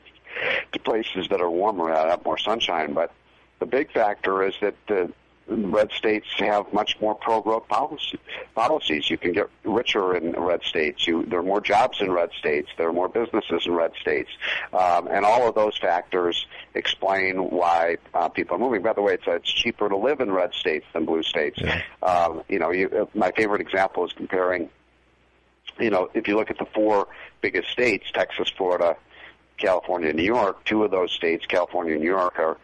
to 0.73 0.79
places 0.79 1.29
that 1.29 1.41
are 1.41 1.51
warmer, 1.51 1.93
that 1.93 2.09
have 2.09 2.25
more 2.25 2.39
sunshine. 2.39 2.93
But 2.93 3.13
the 3.59 3.67
big 3.67 3.93
factor 3.93 4.43
is 4.43 4.55
that 4.61 4.75
the 4.87 5.13
red 5.49 5.91
states 5.93 6.27
have 6.37 6.73
much 6.73 7.01
more 7.01 7.15
pro-growth 7.15 7.67
policy, 7.69 8.19
policies. 8.55 9.09
You 9.11 9.19
can 9.19 9.33
get 9.33 9.49
richer 9.65 10.15
in 10.15 10.33
red 10.33 10.63
states. 10.63 11.07
You, 11.07 11.25
there 11.25 11.39
are 11.39 11.43
more 11.43 11.61
jobs 11.61 12.01
in 12.01 12.11
red 12.13 12.31
states. 12.39 12.69
There 12.77 12.89
are 12.89 12.93
more 12.93 13.09
businesses 13.09 13.67
in 13.67 13.73
red 13.73 13.93
states, 14.01 14.31
um, 14.73 15.09
and 15.09 15.25
all 15.25 15.49
of 15.49 15.55
those 15.55 15.77
factors 15.79 16.47
explain 16.75 17.37
why 17.51 17.97
uh, 18.15 18.29
people 18.29 18.57
are 18.57 18.61
moving. 18.61 18.83
By 18.83 18.93
the 18.93 19.03
way, 19.03 19.15
it's, 19.15 19.27
uh, 19.27 19.33
it's 19.33 19.51
cheaper 19.51 19.89
to 19.89 19.97
live 19.97 20.21
in 20.21 20.31
red 20.31 20.53
states 20.55 20.87
than 20.93 21.05
blue 21.05 21.23
states. 21.23 21.61
Um, 22.03 22.43
you 22.49 22.59
know, 22.59 22.71
you, 22.71 23.09
my 23.15 23.33
favorite 23.33 23.61
example 23.61 24.05
is 24.05 24.13
comparing. 24.13 24.69
You 25.79 25.91
know, 25.91 26.11
if 26.13 26.27
you 26.27 26.37
look 26.37 26.51
at 26.51 26.59
the 26.59 26.67
four 26.75 27.09
biggest 27.41 27.71
states, 27.71 28.11
Texas, 28.13 28.51
Florida, 28.57 28.97
California, 29.59 30.09
and 30.09 30.19
New 30.19 30.25
York, 30.25 30.65
two 30.65 30.83
of 30.83 30.91
those 30.91 31.13
states, 31.13 31.47
California 31.47 31.93
and 31.93 32.03
New 32.03 32.09
York, 32.09 32.39
are 32.39 32.57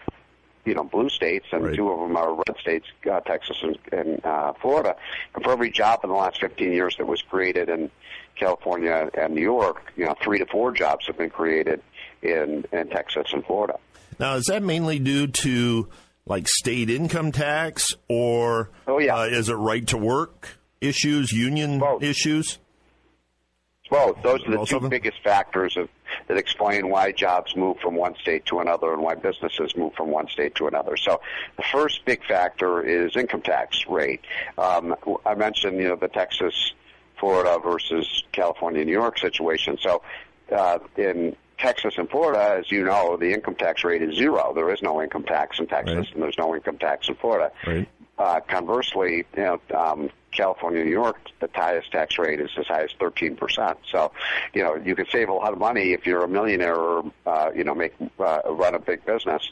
you 0.64 0.74
know 0.74 0.84
blue 0.84 1.08
states, 1.08 1.46
and 1.52 1.64
Right. 1.64 1.74
two 1.74 1.90
of 1.90 2.00
them 2.00 2.16
are 2.16 2.34
red 2.34 2.56
states, 2.60 2.86
uh, 3.10 3.20
Texas 3.20 3.56
and, 3.62 3.78
and 3.92 4.24
uh, 4.24 4.52
Florida. 4.60 4.96
And 5.34 5.44
for 5.44 5.52
every 5.52 5.70
job 5.70 6.00
in 6.04 6.10
the 6.10 6.16
last 6.16 6.40
15 6.40 6.72
years 6.72 6.96
that 6.98 7.06
was 7.06 7.22
created 7.22 7.68
in 7.68 7.90
California 8.36 9.10
and 9.14 9.34
New 9.34 9.42
York, 9.42 9.92
you 9.96 10.04
know, 10.06 10.14
three 10.22 10.38
to 10.38 10.46
four 10.46 10.72
jobs 10.72 11.06
have 11.06 11.18
been 11.18 11.30
created 11.30 11.82
in 12.22 12.64
in 12.72 12.88
Texas 12.90 13.26
and 13.32 13.44
Florida. 13.44 13.78
Now, 14.18 14.34
is 14.34 14.44
that 14.46 14.62
mainly 14.62 14.98
due 14.98 15.26
to 15.26 15.88
like 16.26 16.48
state 16.48 16.88
income 16.88 17.32
tax, 17.32 17.92
or 18.08 18.70
Oh, 18.86 18.98
yeah. 18.98 19.16
uh, 19.16 19.24
is 19.24 19.48
it 19.50 19.54
right 19.54 19.86
to 19.88 19.98
work 19.98 20.58
issues, 20.80 21.30
union 21.32 21.78
Both. 21.78 22.02
issues? 22.02 22.58
Both. 23.90 24.22
Those 24.22 24.40
are 24.46 24.50
the 24.50 24.56
Most 24.56 24.70
two 24.70 24.88
biggest 24.88 25.22
factors 25.22 25.76
of, 25.76 25.88
that 26.28 26.36
explain 26.36 26.88
why 26.88 27.12
jobs 27.12 27.56
move 27.56 27.78
from 27.78 27.94
one 27.94 28.14
state 28.16 28.46
to 28.46 28.60
another 28.60 28.92
and 28.92 29.02
why 29.02 29.14
businesses 29.14 29.76
move 29.76 29.94
from 29.94 30.08
one 30.08 30.28
state 30.28 30.54
to 30.56 30.66
another. 30.66 30.96
So 30.96 31.20
the 31.56 31.64
first 31.72 32.04
big 32.04 32.24
factor 32.24 32.82
is 32.82 33.16
income 33.16 33.42
tax 33.42 33.86
rate. 33.88 34.20
Um, 34.58 34.96
I 35.24 35.34
mentioned, 35.34 35.78
you 35.78 35.88
know, 35.88 35.96
the 35.96 36.08
Texas, 36.08 36.72
Florida 37.18 37.58
versus 37.62 38.24
California, 38.32 38.84
New 38.84 38.92
York 38.92 39.18
situation. 39.18 39.78
So 39.80 40.02
uh, 40.52 40.78
in 40.96 41.36
Texas 41.58 41.94
and 41.98 42.08
Florida, 42.10 42.56
as 42.58 42.70
you 42.70 42.84
know, 42.84 43.16
the 43.16 43.32
income 43.32 43.54
tax 43.54 43.84
rate 43.84 44.02
is 44.02 44.16
zero. 44.16 44.52
There 44.54 44.70
is 44.72 44.82
no 44.82 45.00
income 45.02 45.24
tax 45.24 45.58
in 45.58 45.66
Texas, 45.66 45.96
Right. 45.96 46.12
and 46.14 46.22
there's 46.22 46.38
no 46.38 46.54
income 46.54 46.78
tax 46.78 47.08
in 47.08 47.14
Florida. 47.16 47.52
Right. 47.66 47.88
Uh, 48.18 48.40
conversely, 48.40 49.24
you 49.36 49.42
know, 49.42 49.60
um, 49.74 50.10
California, 50.30 50.84
New 50.84 50.90
York, 50.90 51.16
the 51.40 51.48
highest 51.52 51.90
tax 51.92 52.18
rate 52.18 52.40
is 52.40 52.50
as 52.58 52.66
high 52.66 52.82
as 52.82 52.90
13%. 53.00 53.76
So, 53.90 54.12
you 54.52 54.62
know, 54.62 54.76
you 54.76 54.94
can 54.96 55.06
save 55.10 55.28
a 55.28 55.32
lot 55.32 55.52
of 55.52 55.58
money 55.58 55.92
if 55.92 56.06
you're 56.06 56.22
a 56.24 56.28
millionaire 56.28 56.76
or, 56.76 57.04
uh, 57.26 57.50
you 57.54 57.64
know, 57.64 57.74
make, 57.74 57.94
uh, 58.18 58.40
run 58.46 58.74
a 58.74 58.78
big 58.78 59.04
business 59.04 59.48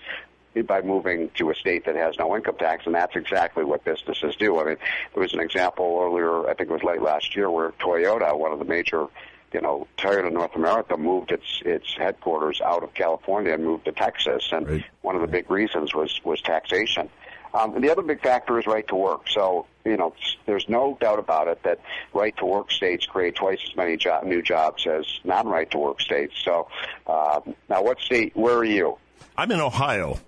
by 0.66 0.82
moving 0.82 1.30
to 1.36 1.50
a 1.50 1.54
state 1.54 1.86
that 1.86 1.96
has 1.96 2.18
no 2.18 2.36
income 2.36 2.56
tax, 2.58 2.84
and 2.84 2.94
that's 2.94 3.16
exactly 3.16 3.64
what 3.64 3.84
businesses 3.84 4.36
do. 4.36 4.60
I 4.60 4.64
mean, 4.64 4.76
there 5.14 5.22
was 5.22 5.32
an 5.32 5.40
example 5.40 5.98
earlier, 6.02 6.48
I 6.48 6.54
think 6.54 6.68
it 6.68 6.72
was 6.72 6.82
late 6.82 7.00
last 7.00 7.34
year, 7.34 7.50
where 7.50 7.70
Toyota, 7.80 8.36
one 8.38 8.52
of 8.52 8.58
the 8.58 8.64
major 8.66 9.06
you 9.52 9.60
know, 9.60 9.86
Toyota 9.98 10.32
North 10.32 10.54
America 10.56 10.96
moved 10.96 11.30
its 11.32 11.62
its 11.64 11.94
headquarters 11.96 12.60
out 12.60 12.82
of 12.82 12.94
California 12.94 13.52
and 13.54 13.64
moved 13.64 13.84
to 13.86 13.92
Texas, 13.92 14.48
and 14.52 14.68
Right. 14.68 14.84
one 15.02 15.14
of 15.14 15.20
the 15.20 15.28
big 15.28 15.50
reasons 15.50 15.94
was 15.94 16.20
was 16.24 16.40
taxation. 16.40 17.08
Um, 17.54 17.74
and 17.74 17.84
the 17.84 17.90
other 17.90 18.00
big 18.00 18.22
factor 18.22 18.58
is 18.58 18.66
right 18.66 18.86
to 18.88 18.94
work. 18.94 19.28
So 19.28 19.66
you 19.84 19.96
know, 19.96 20.14
there's 20.46 20.68
no 20.68 20.96
doubt 21.00 21.18
about 21.18 21.48
it 21.48 21.62
that 21.64 21.80
right 22.14 22.34
to 22.38 22.46
work 22.46 22.70
states 22.70 23.04
create 23.04 23.34
twice 23.34 23.58
as 23.68 23.76
many 23.76 23.96
job, 23.96 24.24
new 24.24 24.40
jobs 24.40 24.86
as 24.86 25.04
non 25.24 25.48
right 25.48 25.70
to 25.72 25.78
work 25.78 26.00
states. 26.00 26.34
So 26.44 26.68
um, 27.06 27.54
now, 27.68 27.82
what 27.82 28.00
state? 28.00 28.34
Where 28.36 28.56
are 28.56 28.64
you? 28.64 28.96
I'm 29.36 29.50
in 29.50 29.60
Ohio. 29.60 30.18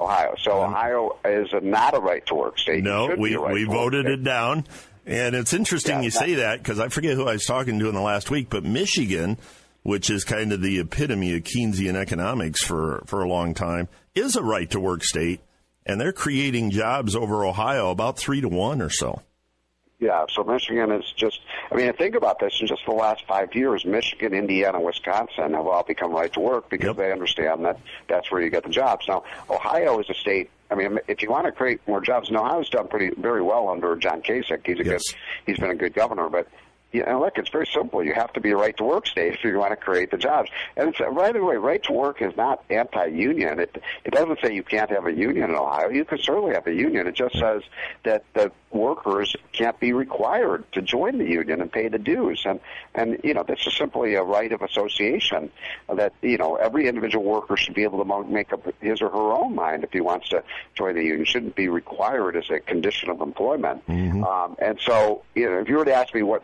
Ohio. 0.00 0.34
So 0.38 0.62
Ohio 0.62 1.16
is 1.24 1.52
a, 1.52 1.60
not 1.60 1.94
a 1.96 1.98
right 2.00 2.24
to 2.26 2.34
work 2.34 2.58
state. 2.58 2.84
No, 2.84 3.14
we 3.16 3.34
right 3.36 3.54
we 3.54 3.64
voted 3.64 4.06
it 4.06 4.22
down, 4.22 4.64
and 5.06 5.34
it's 5.34 5.52
interesting 5.52 5.96
Yeah, 5.96 6.02
you 6.02 6.10
say 6.10 6.34
that 6.34 6.62
because 6.62 6.80
I 6.80 6.88
forget 6.88 7.14
who 7.14 7.28
I 7.28 7.32
was 7.32 7.44
talking 7.44 7.78
to 7.78 7.88
in 7.88 7.94
the 7.94 8.00
last 8.00 8.30
week, 8.30 8.48
but 8.50 8.64
Michigan, 8.64 9.38
which 9.82 10.10
is 10.10 10.24
kind 10.24 10.52
of 10.52 10.60
the 10.60 10.80
epitome 10.80 11.34
of 11.36 11.44
Keynesian 11.44 11.94
economics 11.94 12.64
for 12.64 13.02
for 13.06 13.22
a 13.22 13.28
long 13.28 13.54
time, 13.54 13.88
is 14.14 14.36
a 14.36 14.42
right 14.42 14.68
to 14.70 14.80
work 14.80 15.04
state, 15.04 15.40
and 15.86 16.00
they're 16.00 16.12
creating 16.12 16.70
jobs 16.70 17.14
over 17.14 17.44
Ohio 17.44 17.90
about 17.90 18.18
three 18.18 18.40
to 18.40 18.48
one 18.48 18.82
or 18.82 18.90
so. 18.90 19.22
Yeah, 19.98 20.26
so 20.30 20.44
Michigan 20.44 20.92
is 20.92 21.10
just, 21.16 21.40
I 21.72 21.74
mean, 21.74 21.90
think 21.94 22.14
about 22.16 22.38
this 22.38 22.58
in 22.60 22.66
just 22.66 22.84
the 22.84 22.92
last 22.92 23.24
five 23.26 23.54
years, 23.54 23.86
Michigan, 23.86 24.34
Indiana, 24.34 24.78
Wisconsin 24.78 25.54
have 25.54 25.66
all 25.66 25.84
become 25.84 26.12
right 26.12 26.30
to 26.34 26.40
work 26.40 26.68
because 26.68 26.88
Yep. 26.88 26.96
they 26.96 27.12
understand 27.12 27.64
that 27.64 27.78
that's 28.06 28.30
where 28.30 28.42
you 28.42 28.50
get 28.50 28.64
the 28.64 28.68
jobs. 28.68 29.08
Now, 29.08 29.24
Ohio 29.48 29.98
is 29.98 30.10
a 30.10 30.14
state, 30.14 30.50
I 30.70 30.74
mean, 30.74 30.98
if 31.08 31.22
you 31.22 31.30
want 31.30 31.46
to 31.46 31.52
create 31.52 31.80
more 31.88 32.02
jobs, 32.02 32.28
and 32.28 32.36
Ohio's 32.36 32.68
done 32.68 32.88
pretty, 32.88 33.14
very 33.18 33.40
well 33.40 33.70
under 33.70 33.96
John 33.96 34.20
Kasich. 34.20 34.66
He's 34.66 34.80
a 34.80 34.84
Yes. 34.84 35.02
good, 35.12 35.16
he's 35.46 35.58
been 35.58 35.70
a 35.70 35.74
good 35.74 35.94
governor, 35.94 36.28
but 36.28 36.46
you 36.96 37.04
know, 37.04 37.20
look, 37.20 37.36
it's 37.36 37.50
very 37.50 37.66
simple. 37.66 38.02
You 38.02 38.14
have 38.14 38.32
to 38.32 38.40
be 38.40 38.52
a 38.52 38.56
right 38.56 38.76
to 38.78 38.84
work 38.84 39.06
state 39.06 39.34
if 39.34 39.44
you 39.44 39.58
want 39.58 39.72
to 39.72 39.76
create 39.76 40.10
the 40.10 40.16
jobs. 40.16 40.50
And 40.76 40.88
it's, 40.88 41.00
right 41.00 41.36
away, 41.36 41.56
right 41.56 41.82
to 41.84 41.92
work 41.92 42.22
is 42.22 42.34
not 42.36 42.64
anti-union. 42.70 43.60
It 43.60 43.82
it 44.04 44.12
doesn't 44.12 44.40
say 44.40 44.54
you 44.54 44.62
can't 44.62 44.90
have 44.90 45.06
a 45.06 45.12
union 45.12 45.50
in 45.50 45.56
Ohio. 45.56 45.90
You 45.90 46.04
can 46.04 46.18
certainly 46.18 46.54
have 46.54 46.66
a 46.66 46.72
union. 46.72 47.06
It 47.06 47.14
just 47.14 47.38
says 47.38 47.62
that 48.04 48.24
the 48.32 48.50
workers 48.70 49.36
can't 49.52 49.78
be 49.78 49.92
required 49.92 50.64
to 50.72 50.82
join 50.82 51.18
the 51.18 51.28
union 51.28 51.60
and 51.60 51.70
pay 51.70 51.88
the 51.88 51.98
dues. 51.98 52.42
And 52.46 52.60
and 52.94 53.20
you 53.22 53.34
know, 53.34 53.42
this 53.42 53.66
is 53.66 53.76
simply 53.76 54.14
a 54.14 54.22
right 54.22 54.52
of 54.52 54.62
association 54.62 55.50
that 55.94 56.14
you 56.22 56.38
know 56.38 56.56
every 56.56 56.88
individual 56.88 57.24
worker 57.24 57.56
should 57.58 57.74
be 57.74 57.82
able 57.82 58.02
to 58.02 58.24
make 58.24 58.52
up 58.54 58.66
his 58.80 59.02
or 59.02 59.10
her 59.10 59.32
own 59.32 59.54
mind 59.54 59.84
if 59.84 59.92
he 59.92 60.00
wants 60.00 60.30
to 60.30 60.42
join 60.74 60.94
the 60.94 61.02
union. 61.02 61.22
It 61.22 61.28
shouldn't 61.28 61.56
be 61.56 61.68
required 61.68 62.36
as 62.36 62.48
a 62.48 62.60
condition 62.60 63.10
of 63.10 63.20
employment. 63.20 63.82
Um, 64.24 64.56
and 64.58 64.78
so, 64.80 65.22
you 65.34 65.50
know, 65.50 65.58
if 65.60 65.68
you 65.68 65.76
were 65.76 65.84
to 65.84 65.94
ask 65.94 66.14
me 66.14 66.22
what 66.22 66.42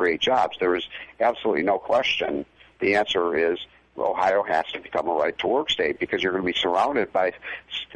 create 0.00 0.20
jobs, 0.20 0.56
there 0.58 0.74
is 0.74 0.88
absolutely 1.20 1.62
no 1.62 1.78
question. 1.78 2.46
The 2.80 2.94
answer 2.94 3.52
is 3.52 3.58
Ohio 3.98 4.42
has 4.42 4.64
to 4.72 4.80
become 4.80 5.08
a 5.08 5.12
right 5.12 5.36
to 5.40 5.46
work 5.46 5.68
state 5.68 6.00
because 6.00 6.22
you're 6.22 6.32
going 6.32 6.42
to 6.42 6.46
be 6.46 6.58
surrounded 6.58 7.12
by 7.12 7.32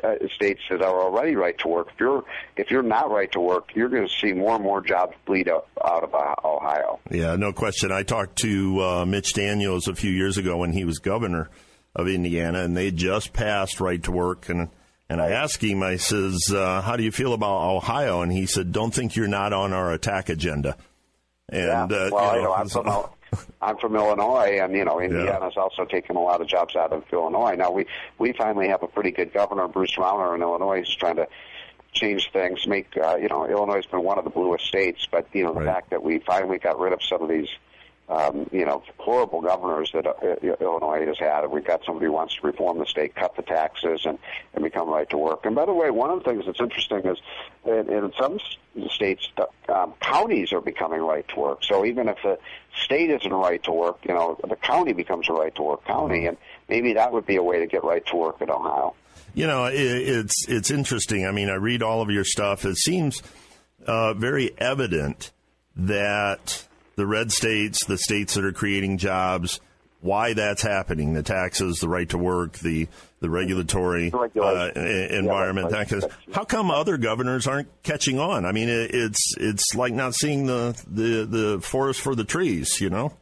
uh, 0.02 0.16
states 0.34 0.60
that 0.68 0.82
are 0.82 1.00
already 1.00 1.34
right 1.34 1.56
to 1.60 1.68
work. 1.68 1.88
If 1.94 2.00
you're 2.00 2.24
if 2.58 2.70
you're 2.70 2.82
not 2.82 3.10
right 3.10 3.32
to 3.32 3.40
work, 3.40 3.70
you're 3.74 3.88
going 3.88 4.06
to 4.06 4.12
see 4.20 4.34
more 4.34 4.54
and 4.56 4.62
more 4.62 4.82
jobs 4.82 5.14
bleed 5.24 5.48
out, 5.48 5.66
out 5.82 6.04
of 6.04 6.14
uh, 6.14 6.34
Ohio. 6.44 7.00
Yeah, 7.10 7.36
no 7.36 7.54
question. 7.54 7.90
I 7.90 8.02
talked 8.02 8.36
to 8.40 8.80
uh, 8.82 9.06
Mitch 9.06 9.32
Daniels 9.32 9.88
a 9.88 9.94
few 9.94 10.10
years 10.10 10.36
ago 10.36 10.58
when 10.58 10.74
he 10.74 10.84
was 10.84 10.98
governor 10.98 11.48
of 11.96 12.06
Indiana, 12.06 12.60
and 12.64 12.76
they 12.76 12.90
just 12.90 13.32
passed 13.32 13.80
right 13.80 14.02
to 14.02 14.12
work. 14.12 14.50
And 14.50 14.68
and 15.08 15.22
I 15.22 15.30
asked 15.30 15.64
him, 15.64 15.82
I 15.82 15.96
says, 15.96 16.52
uh, 16.52 16.82
"How 16.82 16.96
do 16.96 17.02
you 17.02 17.12
feel 17.12 17.32
about 17.32 17.70
Ohio?" 17.70 18.20
And 18.20 18.30
he 18.30 18.44
said, 18.44 18.72
"Don't 18.72 18.92
think 18.92 19.16
you're 19.16 19.26
not 19.26 19.54
on 19.54 19.72
our 19.72 19.90
attack 19.92 20.28
agenda." 20.28 20.76
And 21.50 21.90
yeah. 21.90 21.96
uh, 21.96 22.08
well, 22.12 22.36
you 22.36 22.42
know, 22.42 22.54
I'm 22.54 22.68
from 22.68 22.88
I'm 23.60 23.76
from 23.78 23.96
Illinois, 23.96 24.58
and 24.62 24.72
you 24.74 24.84
know 24.84 25.00
Indiana's 25.00 25.54
also 25.56 25.84
taking 25.84 26.16
a 26.16 26.20
lot 26.20 26.40
of 26.40 26.46
jobs 26.46 26.76
out 26.76 26.92
of 26.92 27.04
Illinois. 27.12 27.54
Now 27.56 27.70
we 27.70 27.86
we 28.18 28.32
finally 28.32 28.68
have 28.68 28.82
a 28.82 28.86
pretty 28.88 29.10
good 29.10 29.32
governor, 29.32 29.68
Bruce 29.68 29.96
Rauner 29.96 30.34
in 30.34 30.42
Illinois, 30.42 30.78
who's 30.78 30.94
trying 30.96 31.16
to 31.16 31.26
change 31.92 32.30
things. 32.32 32.66
Make 32.66 32.96
uh, 32.96 33.16
you 33.16 33.28
know 33.28 33.46
Illinois 33.46 33.76
has 33.76 33.86
been 33.86 34.02
one 34.02 34.18
of 34.18 34.24
the 34.24 34.30
bluest 34.30 34.66
states, 34.66 35.06
but 35.10 35.26
you 35.32 35.42
know 35.44 35.52
the 35.52 35.60
Right. 35.60 35.74
fact 35.74 35.90
that 35.90 36.02
we 36.02 36.18
finally 36.20 36.58
got 36.58 36.78
rid 36.78 36.92
of 36.92 37.00
some 37.02 37.22
of 37.22 37.28
these. 37.28 37.48
Um, 38.06 38.50
you 38.52 38.66
know, 38.66 38.82
horrible 38.98 39.40
governors 39.40 39.90
that 39.94 40.06
uh, 40.06 40.56
Illinois 40.60 41.06
has 41.06 41.18
had. 41.18 41.46
We've 41.46 41.64
got 41.64 41.82
somebody 41.86 42.04
who 42.04 42.12
wants 42.12 42.34
to 42.36 42.46
reform 42.46 42.78
the 42.78 42.84
state, 42.84 43.14
cut 43.14 43.34
the 43.34 43.42
taxes, 43.42 44.02
and, 44.04 44.18
and 44.52 44.62
become 44.62 44.90
right 44.90 45.08
to 45.08 45.16
work. 45.16 45.46
And 45.46 45.54
by 45.54 45.64
the 45.64 45.72
way, 45.72 45.88
one 45.90 46.10
of 46.10 46.22
the 46.22 46.30
things 46.30 46.44
that's 46.44 46.60
interesting 46.60 46.98
is 47.06 47.16
in, 47.64 47.90
in 47.90 48.12
some 48.18 48.38
states, 48.90 49.28
um, 49.70 49.94
counties 50.00 50.52
are 50.52 50.60
becoming 50.60 51.00
right 51.00 51.26
to 51.28 51.40
work. 51.40 51.64
So 51.64 51.86
even 51.86 52.08
if 52.08 52.18
the 52.22 52.38
state 52.84 53.08
isn't 53.08 53.32
right 53.32 53.62
to 53.64 53.72
work, 53.72 54.00
you 54.06 54.12
know, 54.12 54.38
the 54.46 54.56
county 54.56 54.92
becomes 54.92 55.28
a 55.30 55.32
right 55.32 55.54
to 55.54 55.62
work 55.62 55.86
county, 55.86 56.26
and 56.26 56.36
maybe 56.68 56.92
that 56.92 57.10
would 57.10 57.24
be 57.24 57.36
a 57.36 57.42
way 57.42 57.60
to 57.60 57.66
get 57.66 57.84
right 57.84 58.04
to 58.06 58.16
work 58.16 58.42
in 58.42 58.50
Ohio. 58.50 58.94
you 59.34 59.46
know, 59.46 59.64
it, 59.64 59.76
it's 59.76 60.46
it's 60.48 60.70
interesting. 60.70 61.26
I 61.26 61.30
mean, 61.30 61.48
I 61.48 61.54
read 61.54 61.82
all 61.82 62.02
of 62.02 62.10
your 62.10 62.24
stuff. 62.24 62.64
It 62.64 62.76
seems 62.76 63.22
uh, 63.86 64.14
very 64.14 64.52
evident 64.58 65.32
that 65.76 66.66
the 66.96 67.06
red 67.06 67.32
states, 67.32 67.84
the 67.86 67.98
states 67.98 68.34
that 68.34 68.44
are 68.44 68.52
creating 68.52 68.98
jobs, 68.98 69.60
why 70.00 70.34
that's 70.34 70.62
happening, 70.62 71.14
the 71.14 71.22
taxes, 71.22 71.78
the 71.78 71.88
right 71.88 72.08
to 72.10 72.18
work, 72.18 72.58
the 72.58 72.88
the 73.20 73.30
regulatory 73.30 74.12
uh, 74.12 74.70
environment. 74.74 75.70
Yeah, 75.70 75.84
that 75.84 76.10
how 76.32 76.44
come 76.44 76.70
other 76.70 76.98
governors 76.98 77.46
aren't 77.46 77.68
catching 77.82 78.18
on? 78.18 78.44
I 78.44 78.52
mean, 78.52 78.68
it, 78.68 78.90
it's 78.94 79.34
it's 79.38 79.74
like 79.74 79.94
not 79.94 80.14
seeing 80.14 80.44
the, 80.44 80.78
the 80.86 81.24
the 81.24 81.60
forest 81.62 82.02
for 82.02 82.14
the 82.14 82.24
trees, 82.24 82.80
you 82.82 82.90
know. 82.90 83.14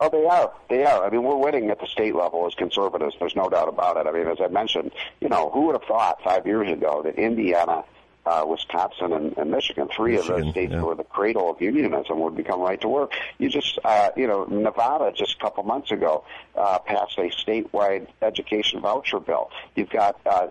Oh, 0.00 0.08
they 0.08 0.26
are. 0.26 0.52
They 0.68 0.84
are. 0.84 1.06
I 1.06 1.10
mean, 1.10 1.22
we're 1.22 1.36
winning 1.36 1.70
at 1.70 1.78
the 1.78 1.86
state 1.86 2.16
level 2.16 2.46
as 2.48 2.54
conservatives. 2.54 3.14
There's 3.20 3.36
no 3.36 3.48
doubt 3.48 3.68
about 3.68 3.96
it. 3.96 4.08
I 4.08 4.10
mean, 4.10 4.26
as 4.26 4.38
I 4.40 4.48
mentioned, 4.48 4.90
you 5.20 5.28
know, 5.28 5.50
who 5.50 5.66
would 5.66 5.76
have 5.76 5.84
thought 5.84 6.20
five 6.22 6.46
years 6.46 6.70
ago 6.70 7.02
that 7.04 7.14
Indiana 7.16 7.84
uh, 8.26 8.44
Wisconsin 8.46 9.12
and, 9.12 9.36
and 9.36 9.50
Michigan, 9.50 9.88
three 9.94 10.16
Michigan, 10.16 10.34
of 10.34 10.42
those 10.42 10.50
states 10.52 10.72
yeah. 10.72 10.82
were 10.82 10.94
the 10.94 11.04
cradle 11.04 11.50
of 11.50 11.60
unionism, 11.60 12.18
would 12.20 12.36
become 12.36 12.60
right 12.60 12.80
to 12.80 12.88
work. 12.88 13.12
You 13.38 13.48
just, 13.48 13.78
uh, 13.84 14.10
you 14.16 14.26
know, 14.26 14.44
Nevada 14.44 15.12
just 15.14 15.36
a 15.36 15.38
couple 15.38 15.62
months 15.64 15.90
ago 15.90 16.24
uh, 16.56 16.78
passed 16.78 17.18
a 17.18 17.28
statewide 17.30 18.06
education 18.22 18.80
voucher 18.80 19.20
bill. 19.20 19.50
You've 19.74 19.90
got 19.90 20.20
uh, 20.26 20.48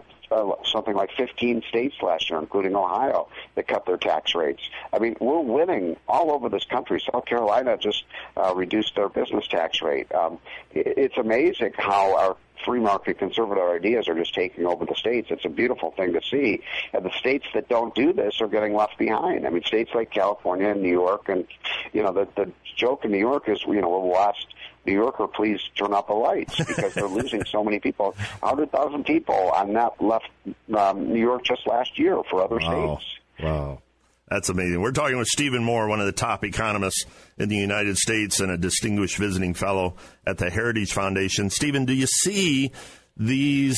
something 0.66 0.96
like 0.96 1.12
15 1.18 1.64
states 1.70 1.96
last 2.02 2.30
year, 2.30 2.40
including 2.40 2.76
Ohio, 2.76 3.28
that 3.56 3.68
cut 3.68 3.86
their 3.86 3.98
tax 3.98 4.36
rates. 4.36 4.62
I 4.92 5.00
mean, 5.00 5.16
we're 5.20 5.40
winning 5.40 5.98
all 6.08 6.32
over 6.32 6.50
this 6.50 6.66
country. 6.66 7.02
South 7.12 7.26
Carolina 7.26 7.78
just 7.78 8.04
uh, 8.38 8.54
reduced 8.56 8.96
their 8.96 9.10
business 9.10 9.48
tax 9.48 9.82
rate. 9.82 10.14
Um, 10.14 10.40
it, 10.72 10.94
it's 10.98 11.18
amazing 11.18 11.74
how 11.78 12.18
our 12.18 12.38
free 12.66 12.80
market 12.80 13.18
conservative 13.18 13.64
ideas 13.64 14.08
are 14.08 14.16
just 14.16 14.34
taking 14.34 14.66
over 14.66 14.86
the 14.86 14.96
states. 14.96 15.28
It's 15.32 15.46
a 15.46 15.50
beautiful 15.50 15.92
thing 15.92 16.14
to 16.14 16.22
see. 16.22 16.62
And 16.94 17.04
the 17.04 17.12
states 17.12 17.46
that 17.54 17.68
don't 17.68 17.94
do 17.94 18.14
this 18.14 18.40
are 18.42 18.48
getting 18.48 18.74
left 18.74 18.98
behind. 18.98 19.46
I 19.46 19.50
mean, 19.50 19.64
states 19.64 19.92
like 19.94 20.12
California 20.12 20.70
and 20.70 20.82
New 20.82 20.92
York, 20.92 21.30
and 21.30 21.46
you 21.92 22.04
know, 22.04 22.14
the 22.14 22.28
the 22.36 22.52
joke 22.76 23.06
in 23.06 23.12
New 23.12 23.20
York 23.20 23.48
is, 23.50 23.62
you 23.68 23.82
know, 23.82 24.00
we 24.00 24.10
lost 24.10 24.48
New 24.86 24.94
Yorker, 24.94 25.28
please 25.28 25.60
turn 25.76 25.94
up 25.94 26.08
the 26.08 26.14
lights 26.14 26.58
because 26.58 26.94
they're 26.94 27.08
losing 27.08 27.46
so 27.46 27.64
many 27.64 27.80
people. 27.80 28.16
100,000 28.40 29.06
people 29.06 29.52
on 29.56 29.74
that 29.74 30.02
left 30.02 30.30
um, 30.78 31.14
New 31.14 31.22
York 31.22 31.44
just 31.44 31.66
last 31.68 31.98
year 31.98 32.22
for 32.30 32.44
other 32.44 32.58
wow. 32.58 32.98
states. 32.98 33.20
Wow. 33.42 33.82
That's 34.30 34.50
amazing. 34.50 34.82
We're 34.82 34.92
talking 34.92 35.18
with 35.18 35.28
Stephen 35.28 35.64
Moore, 35.64 35.88
one 35.88 36.00
of 36.00 36.06
the 36.06 36.12
top 36.12 36.44
economists 36.44 37.06
in 37.38 37.50
the 37.50 37.56
United 37.56 37.98
States 37.98 38.40
and 38.40 38.52
a 38.52 38.58
distinguished 38.58 39.18
visiting 39.18 39.54
fellow 39.54 39.96
at 40.26 40.38
the 40.38 40.50
Heritage 40.50 40.92
Foundation. 40.94 41.50
Stephen, 41.50 41.86
do 41.86 41.94
you 41.94 42.08
see 42.08 42.72
these 43.16 43.78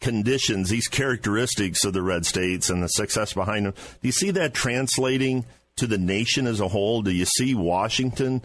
conditions, 0.00 0.68
these 0.68 0.86
characteristics 0.86 1.84
of 1.84 1.94
the 1.94 2.02
red 2.02 2.26
states 2.26 2.68
and 2.68 2.82
the 2.82 2.88
success 2.88 3.32
behind 3.32 3.66
them? 3.66 3.74
Do 4.02 4.08
you 4.08 4.12
see 4.12 4.32
that 4.32 4.52
translating 4.52 5.46
to 5.76 5.86
the 5.86 5.98
nation 5.98 6.46
as 6.46 6.60
a 6.60 6.68
whole? 6.68 7.02
Do 7.02 7.10
you 7.10 7.24
see 7.24 7.54
Washington 7.54 8.42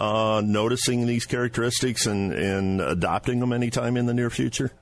uh, 0.00 0.40
noticing 0.42 1.06
these 1.06 1.26
characteristics 1.26 2.06
and, 2.06 2.32
and 2.32 2.80
adopting 2.80 3.38
them 3.38 3.52
anytime 3.52 3.98
in 3.98 4.06
the 4.06 4.14
near 4.14 4.30
future? 4.30 4.72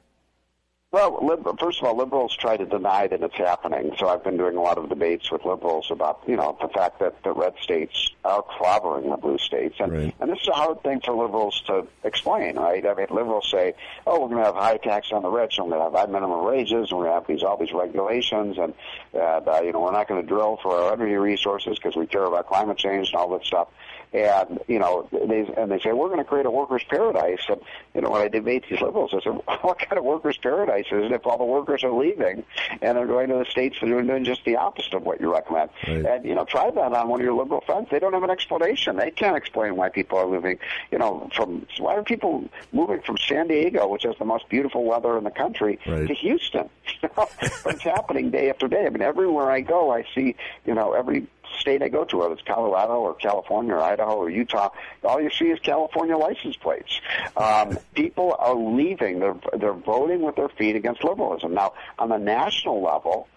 Well, 0.90 1.20
first 1.60 1.80
of 1.80 1.86
all, 1.86 1.98
liberals 1.98 2.34
try 2.34 2.56
to 2.56 2.64
deny 2.64 3.08
that 3.08 3.22
it's 3.22 3.36
happening. 3.36 3.92
So 3.98 4.08
I've 4.08 4.24
been 4.24 4.38
doing 4.38 4.56
a 4.56 4.62
lot 4.62 4.78
of 4.78 4.88
debates 4.88 5.30
with 5.30 5.44
liberals 5.44 5.90
about, 5.90 6.22
you 6.26 6.34
know, 6.34 6.56
the 6.62 6.68
fact 6.68 7.00
that 7.00 7.22
the 7.24 7.32
red 7.32 7.52
states 7.60 8.10
are 8.24 8.42
clobbering 8.42 9.10
the 9.10 9.18
blue 9.18 9.36
states. 9.36 9.74
And, 9.80 9.92
right. 9.92 10.14
and 10.18 10.30
this 10.30 10.40
is 10.40 10.48
a 10.48 10.52
hard 10.52 10.82
thing 10.82 11.02
for 11.04 11.12
liberals 11.12 11.60
to 11.66 11.86
explain, 12.04 12.56
right? 12.56 12.86
I 12.86 12.94
mean, 12.94 13.08
liberals 13.10 13.50
say, 13.50 13.74
oh, 14.06 14.22
we're 14.22 14.28
going 14.28 14.38
to 14.38 14.44
have 14.44 14.54
high 14.54 14.78
tax 14.78 15.12
on 15.12 15.20
the 15.20 15.28
rich, 15.28 15.58
and 15.58 15.66
we're 15.66 15.76
going 15.76 15.90
to 15.90 15.98
have 15.98 16.08
high 16.08 16.10
minimum 16.10 16.42
wages, 16.46 16.90
and 16.90 16.98
we're 16.98 17.04
going 17.04 17.10
to 17.10 17.14
have 17.14 17.26
these, 17.26 17.42
all 17.42 17.58
these 17.58 17.74
regulations, 17.74 18.56
and, 18.56 18.72
and 19.12 19.46
uh, 19.46 19.60
you 19.62 19.72
know, 19.72 19.80
we're 19.80 19.92
not 19.92 20.08
going 20.08 20.22
to 20.22 20.26
drill 20.26 20.58
for 20.62 20.74
our 20.74 20.94
energy 20.94 21.16
resources 21.16 21.76
because 21.78 21.96
we 21.96 22.06
care 22.06 22.24
about 22.24 22.46
climate 22.46 22.78
change 22.78 23.08
and 23.08 23.16
all 23.16 23.36
this 23.36 23.46
stuff 23.46 23.68
and 24.12 24.58
you 24.68 24.78
know 24.78 25.08
they 25.12 25.46
and 25.56 25.70
they 25.70 25.78
say 25.78 25.92
we're 25.92 26.08
going 26.08 26.18
to 26.18 26.24
create 26.24 26.46
a 26.46 26.50
workers' 26.50 26.84
paradise. 26.88 27.42
And 27.48 27.60
you 27.94 28.00
know 28.00 28.10
when 28.10 28.22
I 28.22 28.28
debate 28.28 28.64
these 28.68 28.80
liberals, 28.80 29.12
I 29.14 29.20
said, 29.20 29.32
what 29.62 29.78
kind 29.78 29.98
of 29.98 30.04
workers' 30.04 30.38
paradise 30.38 30.86
is 30.90 31.06
it 31.06 31.12
if 31.12 31.26
all 31.26 31.38
the 31.38 31.44
workers 31.44 31.84
are 31.84 31.92
leaving 31.92 32.44
and 32.80 32.96
they're 32.96 33.06
going 33.06 33.28
to 33.28 33.36
the 33.36 33.44
states 33.44 33.76
that 33.80 33.90
are 33.90 34.02
doing 34.02 34.24
just 34.24 34.44
the 34.44 34.56
opposite 34.56 34.94
of 34.94 35.02
what 35.02 35.20
you 35.20 35.32
recommend? 35.32 35.70
Right. 35.86 36.04
And 36.04 36.24
you 36.24 36.34
know 36.34 36.44
try 36.44 36.70
that 36.70 36.92
on 36.92 37.08
one 37.08 37.20
of 37.20 37.24
your 37.24 37.34
liberal 37.34 37.60
friends. 37.60 37.88
They 37.90 37.98
don't 37.98 38.14
have 38.14 38.22
an 38.22 38.30
explanation. 38.30 38.96
They 38.96 39.10
can't 39.10 39.36
explain 39.36 39.76
why 39.76 39.90
people 39.90 40.18
are 40.18 40.28
moving. 40.28 40.58
You 40.90 40.98
know 40.98 41.28
from 41.34 41.66
why 41.78 41.94
are 41.94 42.02
people 42.02 42.48
moving 42.72 43.02
from 43.02 43.18
San 43.18 43.48
Diego, 43.48 43.88
which 43.88 44.04
has 44.04 44.16
the 44.18 44.24
most 44.24 44.48
beautiful 44.48 44.84
weather 44.84 45.18
in 45.18 45.24
the 45.24 45.30
country, 45.30 45.78
right. 45.86 46.06
to 46.06 46.14
Houston? 46.14 46.68
You 47.00 47.10
know, 47.16 47.28
it's 47.66 47.82
happening 47.82 48.30
day 48.30 48.50
after 48.50 48.66
day. 48.66 48.84
I 48.84 48.88
mean 48.88 49.02
everywhere 49.02 49.52
I 49.52 49.60
go, 49.60 49.92
I 49.92 50.04
see 50.16 50.34
you 50.66 50.74
know 50.74 50.94
every 50.94 51.28
state 51.58 51.82
I 51.82 51.88
go 51.88 52.04
to, 52.04 52.16
whether 52.16 52.34
it's 52.34 52.42
Colorado 52.42 52.94
or 52.94 53.14
California 53.14 53.74
or 53.74 53.80
Idaho 53.80 54.16
or 54.16 54.30
Utah, 54.30 54.70
all 55.04 55.20
you 55.20 55.30
see 55.30 55.46
is 55.46 55.58
California 55.60 56.16
license 56.16 56.56
plates. 56.56 57.00
Um, 57.36 57.78
people 57.94 58.36
are 58.38 58.54
leaving. 58.54 59.20
They're 59.20 59.36
they're 59.56 59.72
voting 59.72 60.22
with 60.22 60.36
their 60.36 60.48
feet 60.48 60.76
against 60.76 61.04
liberalism. 61.04 61.54
Now, 61.54 61.74
on 61.98 62.08
the 62.08 62.18
national 62.18 62.82
level, 62.82 63.28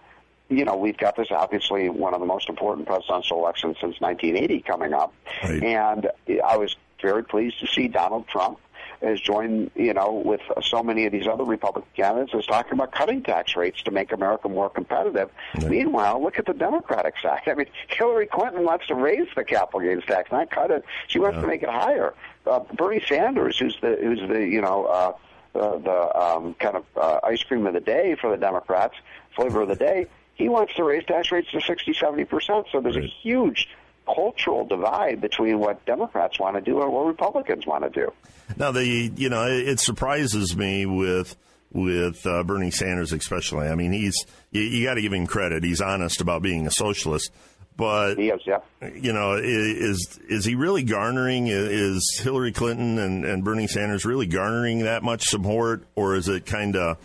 you 0.48 0.64
know, 0.64 0.76
we've 0.76 0.96
got 0.96 1.16
this 1.16 1.28
obviously 1.30 1.88
one 1.88 2.14
of 2.14 2.20
the 2.20 2.26
most 2.26 2.48
important 2.48 2.86
presidential 2.86 3.38
elections 3.38 3.76
since 3.80 4.00
1980 4.00 4.62
coming 4.62 4.92
up, 4.92 5.14
right. 5.44 5.62
and 5.62 6.10
I 6.44 6.56
was 6.56 6.76
very 7.00 7.24
pleased 7.24 7.58
to 7.60 7.66
see 7.66 7.88
Donald 7.88 8.28
Trump 8.28 8.58
has 9.02 9.20
joined, 9.20 9.70
you 9.74 9.94
know, 9.94 10.22
with 10.24 10.40
so 10.62 10.82
many 10.82 11.06
of 11.06 11.12
these 11.12 11.26
other 11.26 11.44
Republican 11.44 11.90
candidates 11.94 12.34
is 12.34 12.46
talking 12.46 12.74
about 12.74 12.92
cutting 12.92 13.22
tax 13.22 13.56
rates 13.56 13.82
to 13.82 13.90
make 13.90 14.12
America 14.12 14.48
more 14.48 14.70
competitive. 14.70 15.30
Right. 15.56 15.68
Meanwhile, 15.68 16.22
look 16.22 16.38
at 16.38 16.46
the 16.46 16.54
Democratic 16.54 17.14
side. 17.22 17.42
I 17.46 17.54
mean, 17.54 17.66
Hillary 17.88 18.26
Clinton 18.26 18.64
wants 18.64 18.86
to 18.88 18.94
raise 18.94 19.28
the 19.34 19.44
capital 19.44 19.80
gains 19.80 20.04
tax, 20.04 20.30
not 20.30 20.50
cut 20.50 20.70
it. 20.70 20.84
She 21.08 21.18
wants 21.18 21.36
yeah. 21.36 21.42
to 21.42 21.46
make 21.46 21.62
it 21.62 21.68
higher. 21.68 22.14
Uh, 22.46 22.60
Bernie 22.74 23.02
Sanders, 23.06 23.58
who's 23.58 23.76
the 23.80 23.96
who's 24.00 24.20
the 24.28 24.40
you 24.40 24.60
know 24.60 24.86
uh, 24.86 25.12
the, 25.52 25.78
the 25.78 26.20
um, 26.20 26.54
kind 26.54 26.76
of 26.76 26.84
uh, 26.96 27.20
ice 27.22 27.42
cream 27.42 27.66
of 27.66 27.74
the 27.74 27.80
day 27.80 28.16
for 28.20 28.30
the 28.30 28.36
Democrats, 28.36 28.94
flavor 29.36 29.62
of 29.62 29.68
the 29.68 29.76
day, 29.76 30.06
he 30.34 30.48
wants 30.48 30.74
to 30.74 30.84
raise 30.84 31.04
tax 31.04 31.30
rates 31.30 31.50
to 31.52 31.60
60, 31.60 31.92
70 31.92 32.24
percent. 32.24 32.66
So 32.72 32.80
there's 32.80 32.96
right. 32.96 33.04
a 33.04 33.08
huge 33.22 33.68
cultural 34.06 34.64
divide 34.64 35.20
between 35.20 35.58
what 35.58 35.84
Democrats 35.84 36.38
want 36.38 36.56
to 36.56 36.60
do 36.60 36.82
and 36.82 36.92
what 36.92 37.06
Republicans 37.06 37.66
want 37.66 37.84
to 37.84 37.90
do. 37.90 38.12
Now, 38.56 38.72
the 38.72 38.84
you 38.84 39.28
know 39.28 39.46
it 39.46 39.80
surprises 39.80 40.56
me 40.56 40.86
with 40.86 41.36
with 41.72 42.26
uh, 42.26 42.42
Bernie 42.44 42.70
Sanders 42.70 43.12
especially. 43.12 43.68
I 43.68 43.74
mean, 43.74 43.92
he's 43.92 44.14
you, 44.50 44.62
you 44.62 44.86
got 44.86 44.94
to 44.94 45.02
give 45.02 45.12
him 45.12 45.26
credit. 45.26 45.64
He's 45.64 45.80
honest 45.80 46.20
about 46.20 46.42
being 46.42 46.66
a 46.66 46.70
socialist. 46.70 47.30
But 47.74 48.16
he 48.16 48.28
is, 48.28 48.40
yeah. 48.44 48.58
you 48.94 49.14
know, 49.14 49.32
is 49.42 50.20
is 50.28 50.44
he 50.44 50.54
really 50.56 50.82
garnering? 50.82 51.46
Is 51.46 52.20
Hillary 52.22 52.52
Clinton 52.52 52.98
and, 52.98 53.24
and 53.24 53.42
Bernie 53.42 53.66
Sanders 53.66 54.04
really 54.04 54.26
garnering 54.26 54.80
that 54.80 55.02
much 55.02 55.22
support, 55.24 55.84
or 55.94 56.14
is 56.14 56.28
it 56.28 56.44
kind 56.44 56.76
of 56.76 56.98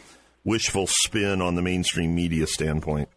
wishful 0.44 0.86
spin 0.88 1.42
on 1.42 1.56
the 1.56 1.62
mainstream 1.62 2.14
media 2.14 2.48
standpoint? 2.48 3.08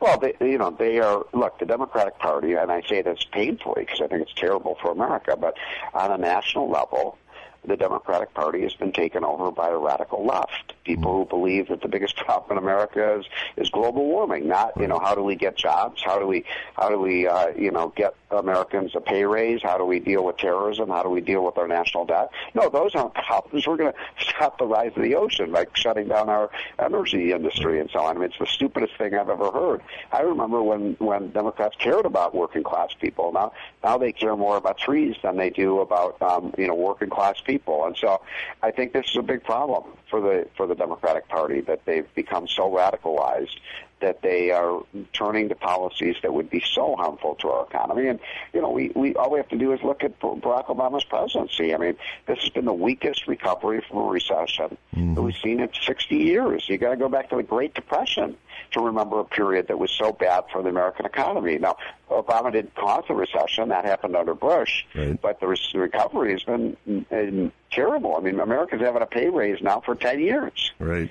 Well, 0.00 0.18
they, 0.18 0.34
you 0.40 0.58
know, 0.58 0.70
they 0.70 0.98
are, 0.98 1.24
look, 1.32 1.58
the 1.58 1.66
Democratic 1.66 2.18
Party, 2.18 2.54
and 2.54 2.70
I 2.70 2.82
say 2.82 3.02
this 3.02 3.24
painfully 3.30 3.84
because 3.84 4.00
I 4.00 4.06
think 4.08 4.22
it's 4.22 4.34
terrible 4.34 4.76
for 4.80 4.90
America, 4.90 5.36
but 5.36 5.56
on 5.94 6.10
a 6.10 6.18
national 6.18 6.68
level, 6.68 7.18
the 7.66 7.76
Democratic 7.76 8.34
Party 8.34 8.62
has 8.62 8.74
been 8.74 8.92
taken 8.92 9.24
over 9.24 9.50
by 9.50 9.70
the 9.70 9.78
radical 9.78 10.24
left. 10.24 10.74
People 10.84 11.18
who 11.18 11.24
believe 11.24 11.68
that 11.68 11.80
the 11.80 11.88
biggest 11.88 12.16
problem 12.24 12.58
in 12.58 12.62
America 12.62 13.18
is, 13.18 13.26
is 13.56 13.70
global 13.70 14.04
warming, 14.04 14.48
not, 14.48 14.72
you 14.78 14.86
know, 14.86 14.98
how 14.98 15.14
do 15.14 15.22
we 15.22 15.34
get 15.34 15.56
jobs? 15.56 16.02
How 16.02 16.18
do 16.18 16.26
we, 16.26 16.44
how 16.76 16.88
do 16.88 16.98
we, 16.98 17.26
uh, 17.26 17.48
you 17.56 17.70
know, 17.70 17.92
get 17.96 18.14
Americans 18.30 18.92
a 18.94 19.00
pay 19.00 19.24
raise? 19.24 19.62
How 19.62 19.78
do 19.78 19.84
we 19.84 20.00
deal 20.00 20.24
with 20.24 20.36
terrorism? 20.36 20.90
How 20.90 21.02
do 21.02 21.08
we 21.08 21.20
deal 21.20 21.44
with 21.44 21.56
our 21.56 21.68
national 21.68 22.04
debt? 22.04 22.30
No, 22.54 22.68
those 22.68 22.94
aren't 22.94 23.14
problems. 23.14 23.66
We're 23.66 23.76
going 23.76 23.92
to 24.18 24.24
stop 24.24 24.58
the 24.58 24.66
rise 24.66 24.92
of 24.96 25.02
the 25.02 25.14
ocean 25.14 25.52
by 25.52 25.66
shutting 25.74 26.08
down 26.08 26.28
our 26.28 26.50
energy 26.78 27.32
industry 27.32 27.80
and 27.80 27.88
so 27.90 28.00
on. 28.00 28.16
I 28.16 28.20
mean, 28.20 28.30
it's 28.30 28.38
the 28.38 28.46
stupidest 28.46 28.96
thing 28.98 29.14
I've 29.14 29.30
ever 29.30 29.50
heard. 29.50 29.80
I 30.12 30.20
remember 30.20 30.62
when, 30.62 30.96
when 30.98 31.30
Democrats 31.30 31.76
cared 31.78 32.04
about 32.04 32.34
working 32.34 32.62
class 32.62 32.90
people. 33.00 33.32
Now, 33.32 33.52
now 33.82 33.98
they 33.98 34.12
care 34.12 34.36
more 34.36 34.56
about 34.56 34.78
trees 34.78 35.16
than 35.22 35.36
they 35.36 35.50
do 35.50 35.80
about, 35.80 36.20
um, 36.20 36.54
you 36.58 36.66
know, 36.66 36.74
working 36.74 37.08
class 37.08 37.40
people 37.40 37.53
people. 37.54 37.84
And 37.86 37.96
so 37.96 38.20
I 38.62 38.70
think 38.70 38.92
this 38.92 39.06
is 39.10 39.16
a 39.16 39.22
big 39.22 39.42
problem 39.44 39.84
for 40.10 40.20
the 40.20 40.36
for 40.56 40.66
the 40.66 40.74
Democratic 40.74 41.28
Party 41.28 41.60
that 41.62 41.80
they've 41.84 42.12
become 42.14 42.46
so 42.48 42.64
radicalized 42.70 43.56
that 44.00 44.22
they 44.22 44.50
are 44.50 44.82
turning 45.12 45.48
to 45.48 45.54
policies 45.54 46.16
that 46.22 46.32
would 46.32 46.50
be 46.50 46.62
so 46.64 46.96
harmful 46.96 47.34
to 47.36 47.48
our 47.48 47.66
economy. 47.66 48.08
And 48.08 48.20
you 48.52 48.60
know, 48.60 48.70
we, 48.70 48.90
we 48.94 49.14
all 49.14 49.30
we 49.30 49.38
have 49.38 49.48
to 49.48 49.58
do 49.58 49.72
is 49.72 49.82
look 49.82 50.04
at 50.04 50.18
Barack 50.20 50.66
Obama's 50.66 51.04
presidency. 51.04 51.74
I 51.74 51.78
mean, 51.78 51.96
this 52.26 52.38
has 52.40 52.50
been 52.50 52.64
the 52.64 52.72
weakest 52.72 53.26
recovery 53.26 53.84
from 53.88 53.98
a 53.98 54.02
recession 54.02 54.76
mm-hmm. 54.94 55.14
that 55.14 55.22
we've 55.22 55.36
seen 55.36 55.60
in 55.60 55.70
60 55.72 56.16
years. 56.16 56.68
You 56.68 56.78
got 56.78 56.90
to 56.90 56.96
go 56.96 57.08
back 57.08 57.30
to 57.30 57.36
the 57.36 57.42
Great 57.42 57.74
Depression 57.74 58.36
to 58.72 58.80
remember 58.80 59.20
a 59.20 59.24
period 59.24 59.68
that 59.68 59.78
was 59.78 59.90
so 59.90 60.12
bad 60.12 60.44
for 60.52 60.62
the 60.62 60.68
American 60.68 61.06
economy. 61.06 61.58
Now, 61.58 61.76
Obama 62.10 62.52
didn't 62.52 62.74
cause 62.74 63.04
the 63.08 63.14
recession; 63.14 63.68
that 63.68 63.84
happened 63.84 64.16
under 64.16 64.34
Bush. 64.34 64.84
Right. 64.94 65.20
But 65.20 65.40
the 65.40 65.56
recovery 65.74 66.32
has 66.32 66.42
been 66.42 66.76
uh, 67.10 67.50
terrible. 67.74 68.16
I 68.16 68.20
mean, 68.20 68.40
America's 68.40 68.80
having 68.80 69.02
a 69.02 69.06
pay 69.06 69.28
raise 69.28 69.60
now 69.62 69.80
for 69.80 69.94
10 69.94 70.20
years. 70.20 70.72
Right. 70.78 71.10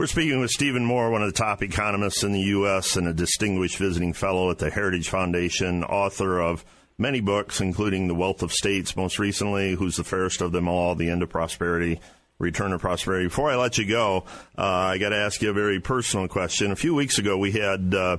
We're 0.00 0.06
speaking 0.06 0.40
with 0.40 0.48
Stephen 0.48 0.82
Moore, 0.82 1.10
one 1.10 1.22
of 1.22 1.30
the 1.30 1.38
top 1.38 1.62
economists 1.62 2.24
in 2.24 2.32
the 2.32 2.40
U.S. 2.40 2.96
and 2.96 3.06
a 3.06 3.12
distinguished 3.12 3.76
visiting 3.76 4.14
fellow 4.14 4.50
at 4.50 4.56
the 4.56 4.70
Heritage 4.70 5.10
Foundation, 5.10 5.84
author 5.84 6.40
of 6.40 6.64
many 6.96 7.20
books, 7.20 7.60
including 7.60 8.08
The 8.08 8.14
Wealth 8.14 8.42
of 8.42 8.50
States, 8.50 8.96
most 8.96 9.18
recently, 9.18 9.74
Who's 9.74 9.98
the 9.98 10.02
Fairest 10.02 10.40
of 10.40 10.52
Them 10.52 10.68
All, 10.68 10.94
The 10.94 11.10
End 11.10 11.22
of 11.22 11.28
Prosperity, 11.28 12.00
Return 12.38 12.72
of 12.72 12.80
Prosperity. 12.80 13.26
Before 13.26 13.50
I 13.50 13.56
let 13.56 13.76
you 13.76 13.86
go, 13.86 14.24
uh, 14.56 14.64
I 14.64 14.96
got 14.96 15.10
to 15.10 15.18
ask 15.18 15.42
you 15.42 15.50
a 15.50 15.52
very 15.52 15.80
personal 15.80 16.28
question. 16.28 16.72
A 16.72 16.76
few 16.76 16.94
weeks 16.94 17.18
ago, 17.18 17.36
we 17.36 17.52
had 17.52 17.94
uh, 17.94 18.16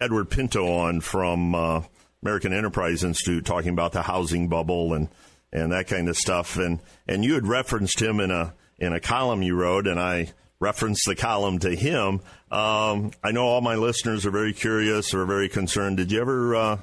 Edward 0.00 0.30
Pinto 0.30 0.76
on 0.76 1.00
from 1.00 1.56
uh, 1.56 1.82
American 2.22 2.52
Enterprise 2.52 3.02
Institute 3.02 3.44
talking 3.44 3.72
about 3.72 3.90
the 3.90 4.02
housing 4.02 4.46
bubble 4.46 4.94
and, 4.94 5.08
and 5.52 5.72
that 5.72 5.88
kind 5.88 6.08
of 6.08 6.16
stuff. 6.16 6.56
And, 6.56 6.78
and 7.08 7.24
you 7.24 7.34
had 7.34 7.48
referenced 7.48 8.00
him 8.00 8.20
in 8.20 8.30
a, 8.30 8.54
in 8.78 8.92
a 8.92 9.00
column 9.00 9.42
you 9.42 9.56
wrote, 9.56 9.88
and 9.88 9.98
I 9.98 10.32
referenced 10.60 11.06
the 11.06 11.14
column 11.14 11.58
to 11.60 11.74
him. 11.74 12.20
Um, 12.50 13.12
I 13.22 13.32
know 13.32 13.44
all 13.44 13.60
my 13.60 13.74
listeners 13.74 14.24
are 14.26 14.30
very 14.30 14.52
curious 14.52 15.12
or 15.12 15.24
very 15.26 15.48
concerned. 15.48 15.98
Did 15.98 16.12
you 16.12 16.20
ever 16.20 16.56
uh, 16.56 16.78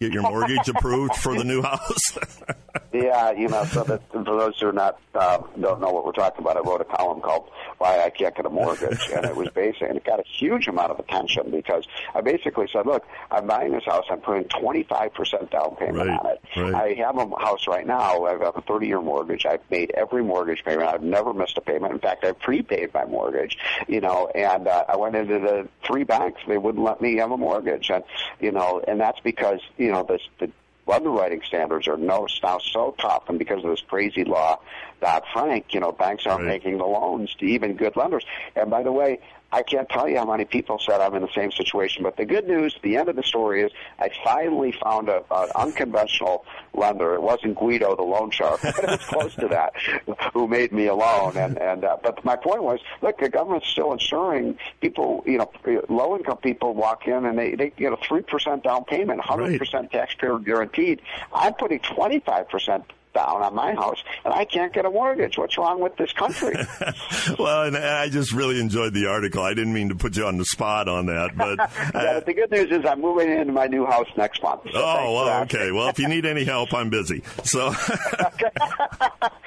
get 0.00 0.12
your 0.12 0.22
mortgage 0.22 0.68
approved 0.68 1.14
for 1.16 1.36
the 1.36 1.44
new 1.44 1.62
house? 1.62 2.18
yeah, 2.92 3.30
you 3.32 3.48
know, 3.48 3.64
so 3.64 3.82
that, 3.84 4.02
for 4.10 4.24
those 4.24 4.58
who 4.60 4.68
are 4.68 4.72
not 4.72 4.98
uh, 5.14 5.38
don't 5.60 5.80
know 5.80 5.90
what 5.90 6.04
we're 6.04 6.12
talking 6.12 6.40
about, 6.40 6.56
I 6.56 6.60
wrote 6.60 6.80
a 6.80 6.84
column 6.84 7.20
called 7.20 7.50
"Why 7.78 8.04
I 8.04 8.10
Can't 8.10 8.34
Get 8.34 8.44
a 8.44 8.50
Mortgage," 8.50 9.08
and 9.14 9.24
it 9.24 9.34
was 9.34 9.48
basically, 9.50 9.88
and 9.88 9.96
it 9.96 10.04
got 10.04 10.20
a 10.20 10.24
huge 10.24 10.68
amount 10.68 10.90
of 10.90 10.98
attention 10.98 11.50
because 11.50 11.84
I 12.14 12.20
basically 12.20 12.68
said, 12.72 12.86
"Look, 12.86 13.04
I'm 13.30 13.46
buying 13.46 13.72
this 13.72 13.84
house. 13.84 14.04
I'm 14.10 14.20
putting 14.20 14.44
25 14.44 15.14
percent 15.14 15.50
down 15.50 15.76
payment 15.76 16.08
right, 16.08 16.20
on 16.20 16.26
it. 16.26 16.40
Right. 16.56 16.74
I 16.74 17.04
have 17.04 17.16
a 17.16 17.28
house 17.38 17.66
right 17.66 17.86
now. 17.86 18.24
I've 18.24 18.40
got 18.40 18.56
a 18.56 18.62
30 18.62 18.86
year 18.86 19.00
mortgage. 19.00 19.46
I've 19.46 19.62
made 19.70 19.90
every 19.92 20.22
mortgage 20.22 20.64
payment. 20.64 20.88
I've 20.88 21.02
never 21.02 21.32
missed 21.32 21.56
a 21.56 21.62
payment. 21.62 21.92
In 21.92 21.98
fact, 21.98 22.24
I've 22.24 22.38
prepaid 22.38 22.92
my 22.92 23.04
mortgage. 23.06 23.56
You 23.88 24.00
know, 24.00 24.28
and 24.34 24.68
uh, 24.68 24.84
I 24.88 24.96
went 24.96 25.16
into 25.16 25.38
the 25.38 25.68
three 25.86 26.04
banks. 26.04 26.40
They 26.46 26.58
wouldn't 26.58 26.84
let 26.84 27.00
me 27.00 27.16
have 27.16 27.30
a 27.30 27.36
mortgage, 27.36 27.90
and 27.90 28.04
you 28.40 28.52
know, 28.52 28.82
and 28.86 29.00
that's 29.00 29.20
because 29.20 29.60
you 29.78 29.85
know 29.90 30.02
this 30.04 30.22
the 30.38 30.50
underwriting 30.88 31.42
standards 31.44 31.88
are 31.88 31.96
no, 31.96 32.26
now 32.42 32.58
so 32.58 32.94
tough, 32.98 33.28
and 33.28 33.38
because 33.38 33.64
of 33.64 33.70
this 33.70 33.80
crazy 33.80 34.24
law, 34.24 34.58
Dodd 35.00 35.24
Frank, 35.32 35.74
you 35.74 35.80
know, 35.80 35.92
banks 35.92 36.26
aren't 36.26 36.42
Right. 36.42 36.48
making 36.48 36.78
the 36.78 36.86
loans 36.86 37.34
to 37.36 37.44
even 37.44 37.74
good 37.74 37.96
lenders. 37.96 38.24
And 38.54 38.70
by 38.70 38.82
the 38.82 38.92
way, 38.92 39.18
I 39.52 39.62
can't 39.62 39.88
tell 39.88 40.08
you 40.08 40.18
how 40.18 40.24
many 40.24 40.44
people 40.44 40.78
said 40.78 41.00
I'm 41.00 41.14
in 41.14 41.22
the 41.22 41.32
same 41.34 41.52
situation. 41.52 42.02
But 42.02 42.16
the 42.16 42.24
good 42.24 42.46
news, 42.46 42.76
the 42.82 42.96
end 42.96 43.08
of 43.08 43.16
the 43.16 43.22
story 43.22 43.62
is, 43.62 43.72
I 43.98 44.10
finally 44.24 44.72
found 44.72 45.08
a, 45.08 45.22
an 45.30 45.48
unconventional 45.54 46.44
lender. 46.74 47.14
It 47.14 47.22
wasn't 47.22 47.56
Guido, 47.56 47.94
the 47.94 48.02
loan 48.02 48.30
shark, 48.30 48.60
but 48.62 48.78
it 48.78 48.90
was 48.90 49.00
close 49.00 49.34
to 49.36 49.48
that, 49.48 49.74
who 50.32 50.48
made 50.48 50.72
me 50.72 50.86
a 50.86 50.94
loan. 50.94 51.36
And 51.36 51.58
and 51.58 51.84
uh, 51.84 51.96
but 52.02 52.24
my 52.24 52.36
point 52.36 52.62
was, 52.62 52.80
look, 53.02 53.18
the 53.18 53.28
government's 53.28 53.68
still 53.68 53.92
insuring 53.92 54.58
people. 54.80 55.22
You 55.26 55.38
know, 55.38 55.50
low 55.88 56.16
income 56.16 56.38
people 56.38 56.74
walk 56.74 57.06
in 57.06 57.24
and 57.24 57.38
they 57.38 57.54
they 57.54 57.70
get 57.70 57.92
a 57.92 57.96
three 57.96 58.22
percent 58.22 58.64
down 58.64 58.84
payment, 58.84 59.20
hundred 59.20 59.58
percent 59.58 59.92
taxpayer 59.92 60.38
guaranteed. 60.38 61.00
I'm 61.32 61.54
putting 61.54 61.78
twenty 61.80 62.18
five 62.20 62.48
percent 62.48 62.84
down 63.16 63.42
on 63.42 63.54
my 63.54 63.74
house, 63.74 64.02
and 64.24 64.34
I 64.34 64.44
can't 64.44 64.72
get 64.72 64.84
a 64.84 64.90
mortgage. 64.90 65.38
What's 65.38 65.56
wrong 65.56 65.80
with 65.80 65.96
this 65.96 66.12
country? 66.12 66.54
well, 67.38 67.62
and 67.62 67.76
I 67.76 68.08
just 68.08 68.32
really 68.32 68.60
enjoyed 68.60 68.92
the 68.92 69.06
article. 69.06 69.42
I 69.42 69.54
didn't 69.54 69.72
mean 69.72 69.88
to 69.88 69.94
put 69.94 70.16
you 70.16 70.26
on 70.26 70.36
the 70.36 70.44
spot 70.44 70.88
on 70.88 71.06
that, 71.06 71.36
but 71.36 71.58
yeah, 71.94 72.20
the 72.20 72.34
good 72.34 72.50
news 72.50 72.70
is 72.70 72.84
I'm 72.84 73.00
moving 73.00 73.30
into 73.30 73.52
my 73.52 73.66
new 73.66 73.86
house 73.86 74.08
next 74.16 74.42
month. 74.42 74.62
So 74.64 74.72
oh, 74.74 75.14
well, 75.14 75.42
okay. 75.44 75.72
Well, 75.72 75.88
if 75.88 75.98
you 75.98 76.08
need 76.08 76.26
any 76.26 76.44
help, 76.44 76.74
I'm 76.74 76.90
busy. 76.90 77.22
So, 77.44 77.68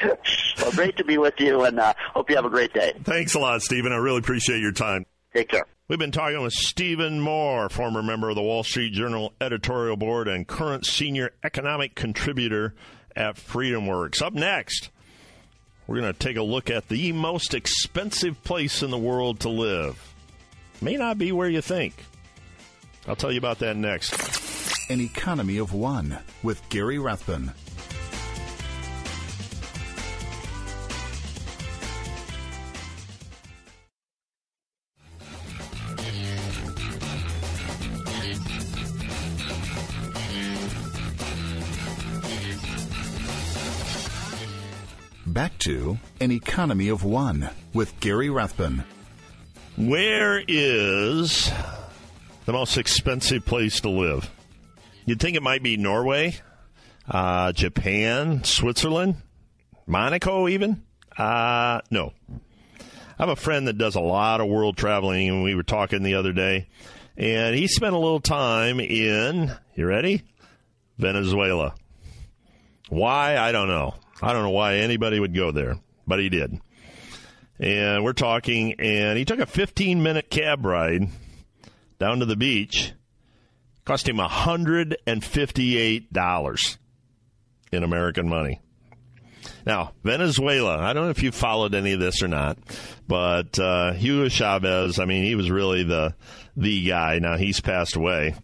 well, 0.03 0.71
great 0.71 0.97
to 0.97 1.05
be 1.05 1.17
with 1.17 1.35
you, 1.37 1.63
and 1.63 1.79
uh, 1.79 1.93
hope 2.13 2.29
you 2.29 2.35
have 2.35 2.45
a 2.45 2.49
great 2.49 2.73
day. 2.73 2.93
thanks 3.03 3.35
a 3.35 3.39
lot, 3.39 3.61
Stephen. 3.61 3.91
I 3.91 3.97
really 3.97 4.19
appreciate 4.19 4.61
your 4.61 4.71
time. 4.71 5.05
Take 5.33 5.49
care. 5.49 5.65
We've 5.87 5.97
been 5.97 6.11
talking 6.11 6.41
with 6.41 6.53
Stephen 6.53 7.19
Moore, 7.19 7.67
former 7.67 8.03
member 8.03 8.29
of 8.29 8.35
the 8.35 8.43
Wall 8.43 8.63
Street 8.63 8.93
Journal 8.93 9.33
editorial 9.41 9.97
board 9.97 10.27
and 10.27 10.47
current 10.47 10.85
senior 10.85 11.31
economic 11.43 11.95
contributor 11.95 12.75
at 13.19 13.35
FreedomWorks. 13.35 14.21
Up 14.21 14.33
next, 14.33 14.89
we're 15.85 15.99
going 15.99 16.11
to 16.11 16.17
take 16.17 16.37
a 16.37 16.41
look 16.41 16.69
at 16.69 16.87
the 16.87 17.11
most 17.11 17.53
expensive 17.53 18.41
place 18.43 18.81
in 18.81 18.89
the 18.89 18.97
world 18.97 19.41
to 19.41 19.49
live. 19.49 20.13
May 20.81 20.95
not 20.95 21.17
be 21.17 21.31
where 21.31 21.49
you 21.49 21.61
think. 21.61 21.93
I'll 23.07 23.15
tell 23.15 23.31
you 23.31 23.37
about 23.37 23.59
that 23.59 23.75
next. 23.75 24.89
An 24.89 25.01
Economy 25.01 25.57
of 25.57 25.73
One 25.73 26.17
with 26.41 26.67
Gary 26.69 26.97
Rathbun. 26.97 27.51
Back 45.39 45.57
to 45.59 45.97
An 46.19 46.33
Economy 46.33 46.89
of 46.89 47.05
One 47.05 47.49
with 47.73 47.97
Gary 48.01 48.29
Rathbun. 48.29 48.83
Where 49.77 50.43
is 50.45 51.49
the 52.43 52.51
most 52.51 52.77
expensive 52.77 53.45
place 53.45 53.79
to 53.79 53.89
live? 53.89 54.29
You'd 55.05 55.21
think 55.21 55.37
it 55.37 55.41
might 55.41 55.63
be 55.63 55.77
Norway, 55.77 56.35
uh, 57.09 57.53
Japan, 57.53 58.43
Switzerland, 58.43 59.15
Monaco, 59.87 60.49
even. 60.49 60.83
Uh, 61.17 61.79
no. 61.89 62.11
I 62.29 63.23
have 63.23 63.29
a 63.29 63.37
friend 63.37 63.65
that 63.69 63.77
does 63.77 63.95
a 63.95 64.01
lot 64.01 64.41
of 64.41 64.49
world 64.49 64.75
traveling, 64.75 65.29
and 65.29 65.41
we 65.41 65.55
were 65.55 65.63
talking 65.63 66.03
the 66.03 66.15
other 66.15 66.33
day, 66.33 66.67
and 67.15 67.55
he 67.55 67.69
spent 67.69 67.95
a 67.95 67.97
little 67.97 68.19
time 68.19 68.81
in, 68.81 69.55
you 69.73 69.85
ready? 69.85 70.23
Venezuela. 70.97 71.75
Why? 72.89 73.37
I 73.37 73.53
don't 73.53 73.69
know. 73.69 73.95
I 74.21 74.33
don't 74.33 74.43
know 74.43 74.49
why 74.49 74.77
anybody 74.77 75.19
would 75.19 75.35
go 75.35 75.51
there, 75.51 75.77
but 76.05 76.19
he 76.19 76.29
did 76.29 76.59
and 77.59 78.03
we're 78.03 78.13
talking, 78.13 78.79
and 78.79 79.17
he 79.17 79.25
took 79.25 79.39
a 79.39 79.45
15 79.45 80.01
minute 80.01 80.29
cab 80.29 80.65
ride 80.65 81.09
down 81.99 82.19
to 82.19 82.25
the 82.25 82.37
beach. 82.37 82.93
Cost 83.83 84.07
him 84.07 84.17
$158 84.17 86.77
in 87.71 87.83
American 87.83 88.29
money. 88.29 88.61
Now, 89.65 89.93
Venezuela, 90.03 90.77
I 90.77 90.93
don't 90.93 91.05
know 91.05 91.09
if 91.09 91.23
you 91.23 91.31
followed 91.31 91.73
any 91.73 91.93
of 91.93 91.99
this 91.99 92.21
or 92.21 92.27
not, 92.27 92.59
but 93.07 93.57
uh, 93.59 93.93
Hugo 93.93 94.29
Chavez, 94.29 94.99
I 94.99 95.05
mean, 95.05 95.23
he 95.23 95.33
was 95.35 95.49
really 95.51 95.83
the 95.83 96.13
the 96.55 96.85
guy. 96.85 97.17
Now 97.19 97.37
he's 97.37 97.61
passed 97.61 97.95
away, 97.95 98.35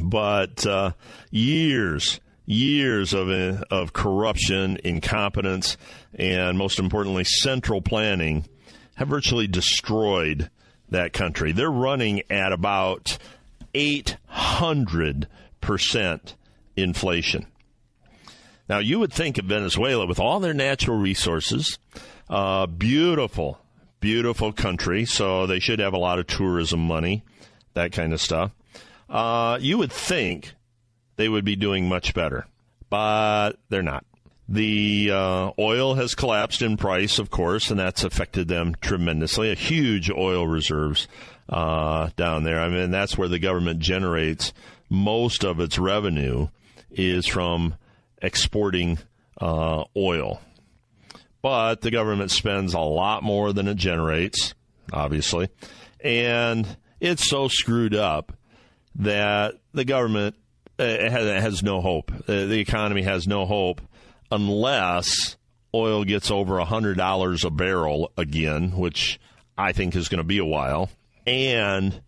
but 0.00 0.66
uh, 0.66 0.92
years 1.30 2.20
years 2.46 3.12
of 3.12 3.28
uh, 3.28 3.62
of 3.70 3.92
corruption, 3.92 4.78
incompetence, 4.84 5.76
and 6.14 6.56
most 6.56 6.78
importantly, 6.78 7.24
central 7.24 7.82
planning 7.82 8.46
have 8.94 9.08
virtually 9.08 9.46
destroyed 9.46 10.50
that 10.88 11.12
country. 11.12 11.52
They're 11.52 11.70
running 11.70 12.22
at 12.30 12.52
about 12.52 13.18
800 13.74 15.28
percent 15.60 16.36
inflation. 16.76 17.46
Now, 18.68 18.78
you 18.78 18.98
would 18.98 19.12
think 19.12 19.38
of 19.38 19.44
Venezuela 19.44 20.06
with 20.06 20.18
all 20.18 20.40
their 20.40 20.54
natural 20.54 20.96
resources, 20.96 21.78
uh, 22.28 22.66
beautiful, 22.66 23.60
beautiful 24.00 24.52
country, 24.52 25.04
so 25.04 25.46
they 25.46 25.60
should 25.60 25.78
have 25.78 25.92
a 25.94 25.98
lot 25.98 26.18
of 26.18 26.26
tourism 26.26 26.80
money, 26.80 27.22
that 27.74 27.92
kind 27.92 28.12
of 28.12 28.20
stuff. 28.20 28.50
Uh, 29.08 29.58
you 29.60 29.78
would 29.78 29.92
think 29.92 30.54
they 31.16 31.28
would 31.28 31.44
be 31.44 31.56
doing 31.56 31.88
much 31.88 32.14
better, 32.14 32.46
but 32.88 33.52
they're 33.68 33.82
not. 33.82 34.04
The 34.48 35.10
uh, 35.12 35.50
oil 35.58 35.94
has 35.94 36.14
collapsed 36.14 36.62
in 36.62 36.76
price, 36.76 37.18
of 37.18 37.30
course, 37.30 37.70
and 37.70 37.80
that's 37.80 38.04
affected 38.04 38.46
them 38.46 38.76
tremendously. 38.80 39.50
A 39.50 39.56
huge 39.56 40.08
oil 40.08 40.46
reserves 40.46 41.08
uh, 41.48 42.10
down 42.16 42.44
there. 42.44 42.60
I 42.60 42.68
mean, 42.68 42.92
that's 42.92 43.18
where 43.18 43.28
the 43.28 43.40
government 43.40 43.80
generates 43.80 44.52
most 44.88 45.44
of 45.44 45.58
its 45.58 45.78
revenue 45.78 46.48
is 46.90 47.26
from 47.26 47.74
exporting 48.22 48.98
uh, 49.40 49.84
oil. 49.96 50.40
But 51.42 51.80
the 51.80 51.90
government 51.90 52.30
spends 52.30 52.74
a 52.74 52.80
lot 52.80 53.22
more 53.22 53.52
than 53.52 53.68
it 53.68 53.76
generates, 53.76 54.54
obviously, 54.92 55.48
and 56.00 56.76
it's 57.00 57.28
so 57.28 57.48
screwed 57.48 57.94
up 57.94 58.32
that 58.96 59.54
the 59.72 59.84
government 59.84 60.36
uh, 60.78 60.84
has, 60.84 61.42
has 61.42 61.62
no 61.62 61.80
hope. 61.80 62.12
Uh, 62.28 62.46
the 62.46 62.60
economy 62.60 63.02
has 63.02 63.26
no 63.26 63.46
hope 63.46 63.80
unless 64.30 65.36
oil 65.74 66.04
gets 66.04 66.30
over 66.30 66.54
$100 66.54 67.44
a 67.44 67.50
barrel 67.50 68.12
again, 68.16 68.72
which 68.76 69.20
I 69.56 69.72
think 69.72 69.94
is 69.94 70.08
going 70.08 70.18
to 70.18 70.24
be 70.24 70.38
a 70.38 70.44
while, 70.44 70.90
and 71.26 72.00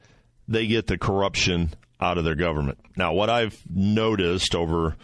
they 0.46 0.66
get 0.66 0.86
the 0.86 0.98
corruption 0.98 1.74
out 2.00 2.18
of 2.18 2.24
their 2.24 2.34
government. 2.34 2.78
Now, 2.96 3.12
what 3.12 3.30
I've 3.30 3.60
noticed 3.68 4.54
over 4.54 4.96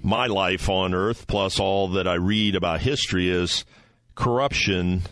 my 0.00 0.26
life 0.26 0.68
on 0.68 0.94
earth, 0.94 1.26
plus 1.26 1.58
all 1.58 1.88
that 1.88 2.06
I 2.06 2.14
read 2.14 2.54
about 2.54 2.80
history, 2.80 3.28
is 3.28 3.64
corruption 4.14 5.02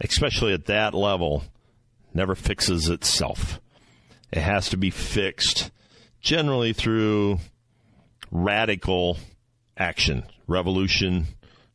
especially 0.00 0.52
at 0.52 0.66
that 0.66 0.94
level, 0.94 1.44
never 2.12 2.34
fixes 2.34 2.88
itself. 2.88 3.60
It 4.32 4.40
has 4.40 4.68
to 4.70 4.76
be 4.76 4.90
fixed 4.90 5.70
generally 6.26 6.72
through 6.72 7.38
radical 8.32 9.16
action, 9.78 10.24
revolution, 10.48 11.24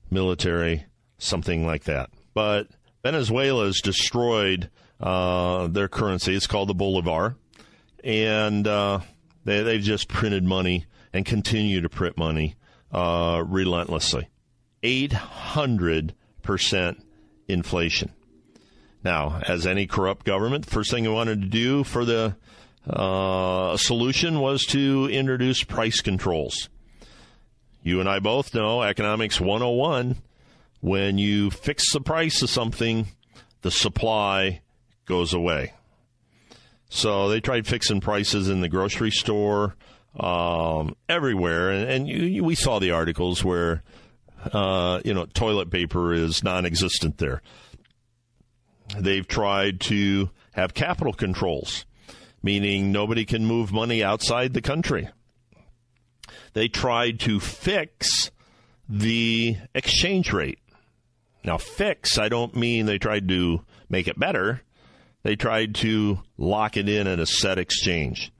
military, 0.09 0.85
something 1.17 1.65
like 1.65 1.85
that. 1.85 2.09
But 2.33 2.67
Venezuela 3.01 3.65
has 3.67 3.79
destroyed 3.79 4.69
uh, 4.99 5.67
their 5.67 5.87
currency. 5.87 6.35
It's 6.35 6.47
called 6.47 6.67
the 6.67 6.73
bolivar, 6.73 7.37
and 8.03 8.67
uh, 8.67 8.99
they 9.45 9.63
they've 9.63 9.81
just 9.81 10.09
printed 10.09 10.43
money 10.43 10.85
and 11.13 11.25
continue 11.25 11.79
to 11.79 11.89
print 11.89 12.17
money 12.17 12.55
uh, 12.91 13.41
relentlessly. 13.47 14.27
Eight 14.83 15.13
hundred 15.13 16.13
percent 16.41 17.01
inflation. 17.47 18.11
Now, 19.01 19.41
as 19.47 19.65
any 19.65 19.87
corrupt 19.87 20.25
government, 20.25 20.65
first 20.65 20.91
thing 20.91 21.03
they 21.03 21.09
wanted 21.09 21.41
to 21.41 21.47
do 21.47 21.85
for 21.85 22.03
the 22.03 22.35
uh, 22.89 23.71
a 23.73 23.77
solution 23.77 24.39
was 24.39 24.63
to 24.67 25.07
introduce 25.11 25.63
price 25.63 26.01
controls. 26.01 26.69
You 27.83 27.99
and 27.99 28.09
I 28.09 28.19
both 28.19 28.53
know 28.53 28.81
economics 28.81 29.39
101 29.39 30.17
when 30.81 31.17
you 31.17 31.51
fix 31.51 31.93
the 31.93 32.01
price 32.01 32.41
of 32.41 32.49
something, 32.49 33.07
the 33.61 33.71
supply 33.71 34.61
goes 35.05 35.33
away. 35.33 35.73
So 36.89 37.29
they 37.29 37.39
tried 37.39 37.67
fixing 37.67 38.01
prices 38.01 38.49
in 38.49 38.61
the 38.61 38.67
grocery 38.67 39.11
store, 39.11 39.75
um, 40.19 40.95
everywhere, 41.07 41.69
and, 41.69 41.89
and 41.89 42.07
you, 42.07 42.43
we 42.43 42.55
saw 42.55 42.79
the 42.79 42.91
articles 42.91 43.43
where 43.43 43.83
uh, 44.51 44.99
you 45.05 45.13
know 45.13 45.25
toilet 45.25 45.69
paper 45.69 46.13
is 46.13 46.43
non-existent 46.43 47.17
there. 47.17 47.41
They've 48.97 49.27
tried 49.27 49.79
to 49.81 50.31
have 50.51 50.73
capital 50.73 51.13
controls, 51.13 51.85
meaning 52.43 52.91
nobody 52.91 53.25
can 53.25 53.45
move 53.45 53.71
money 53.71 54.03
outside 54.03 54.53
the 54.53 54.61
country. 54.61 55.09
They 56.53 56.67
tried 56.67 57.19
to 57.21 57.39
fix 57.39 58.31
the 58.89 59.57
exchange 59.73 60.33
rate. 60.33 60.59
Now, 61.43 61.57
fix, 61.57 62.17
I 62.17 62.29
don't 62.29 62.55
mean 62.55 62.85
they 62.85 62.97
tried 62.97 63.27
to 63.29 63.63
make 63.89 64.07
it 64.07 64.19
better. 64.19 64.61
They 65.23 65.35
tried 65.35 65.75
to 65.75 66.19
lock 66.37 66.77
it 66.77 66.89
in 66.89 67.07
at 67.07 67.19
a 67.19 67.25
set 67.25 67.57
exchange. 67.57 68.31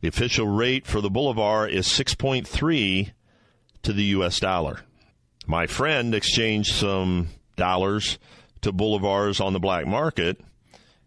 The 0.00 0.08
official 0.08 0.46
rate 0.46 0.86
for 0.86 1.00
the 1.00 1.10
Bolivar 1.10 1.66
is 1.66 1.86
6.3 1.88 3.12
to 3.82 3.92
the 3.92 4.04
US 4.04 4.40
dollar. 4.40 4.80
My 5.46 5.66
friend 5.66 6.14
exchanged 6.14 6.74
some 6.74 7.28
dollars 7.56 8.18
to 8.62 8.72
Bolivars 8.72 9.40
on 9.40 9.52
the 9.52 9.60
black 9.60 9.86
market, 9.86 10.40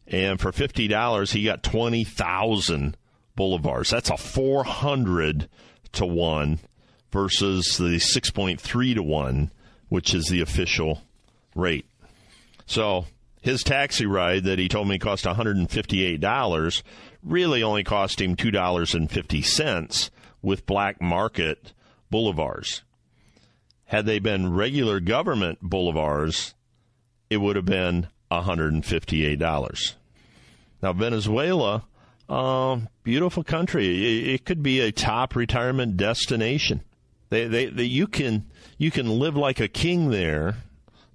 and 0.09 0.39
for 0.39 0.51
$50, 0.51 1.31
he 1.31 1.45
got 1.45 1.63
20,000 1.63 2.97
bolivars. 3.37 3.89
That's 3.89 4.09
a 4.09 4.17
400 4.17 5.47
to 5.93 6.05
1 6.05 6.59
versus 7.11 7.77
the 7.77 7.97
6.3 7.97 8.95
to 8.95 9.03
1, 9.03 9.51
which 9.87 10.13
is 10.13 10.25
the 10.25 10.41
official 10.41 11.03
rate. 11.55 11.85
So 12.65 13.05
his 13.41 13.63
taxi 13.63 14.05
ride 14.05 14.43
that 14.43 14.59
he 14.59 14.67
told 14.67 14.87
me 14.87 14.99
cost 14.99 15.25
$158 15.25 16.83
really 17.23 17.63
only 17.63 17.83
cost 17.83 18.21
him 18.21 18.35
$2.50 18.35 20.09
with 20.41 20.65
black 20.65 21.01
market 21.01 21.73
bolivars. 22.11 22.81
Had 23.85 24.05
they 24.05 24.19
been 24.19 24.53
regular 24.53 24.99
government 24.99 25.63
bolivars, 25.63 26.53
it 27.29 27.37
would 27.37 27.55
have 27.55 27.65
been 27.65 28.07
$158. 28.31 29.95
Now, 30.81 30.93
Venezuela, 30.93 31.85
uh, 32.29 32.79
beautiful 33.03 33.43
country. 33.43 33.87
It, 33.87 34.33
it, 34.35 34.45
could 34.45 34.63
be 34.63 34.79
a 34.79 34.91
top 34.91 35.35
retirement 35.35 35.97
destination. 35.97 36.83
They, 37.29 37.47
they, 37.47 37.65
they, 37.67 37.83
you 37.83 38.07
can 38.07 38.45
you 38.77 38.91
can 38.91 39.07
live 39.07 39.35
like 39.35 39.59
a 39.59 39.67
king 39.67 40.09
there 40.09 40.57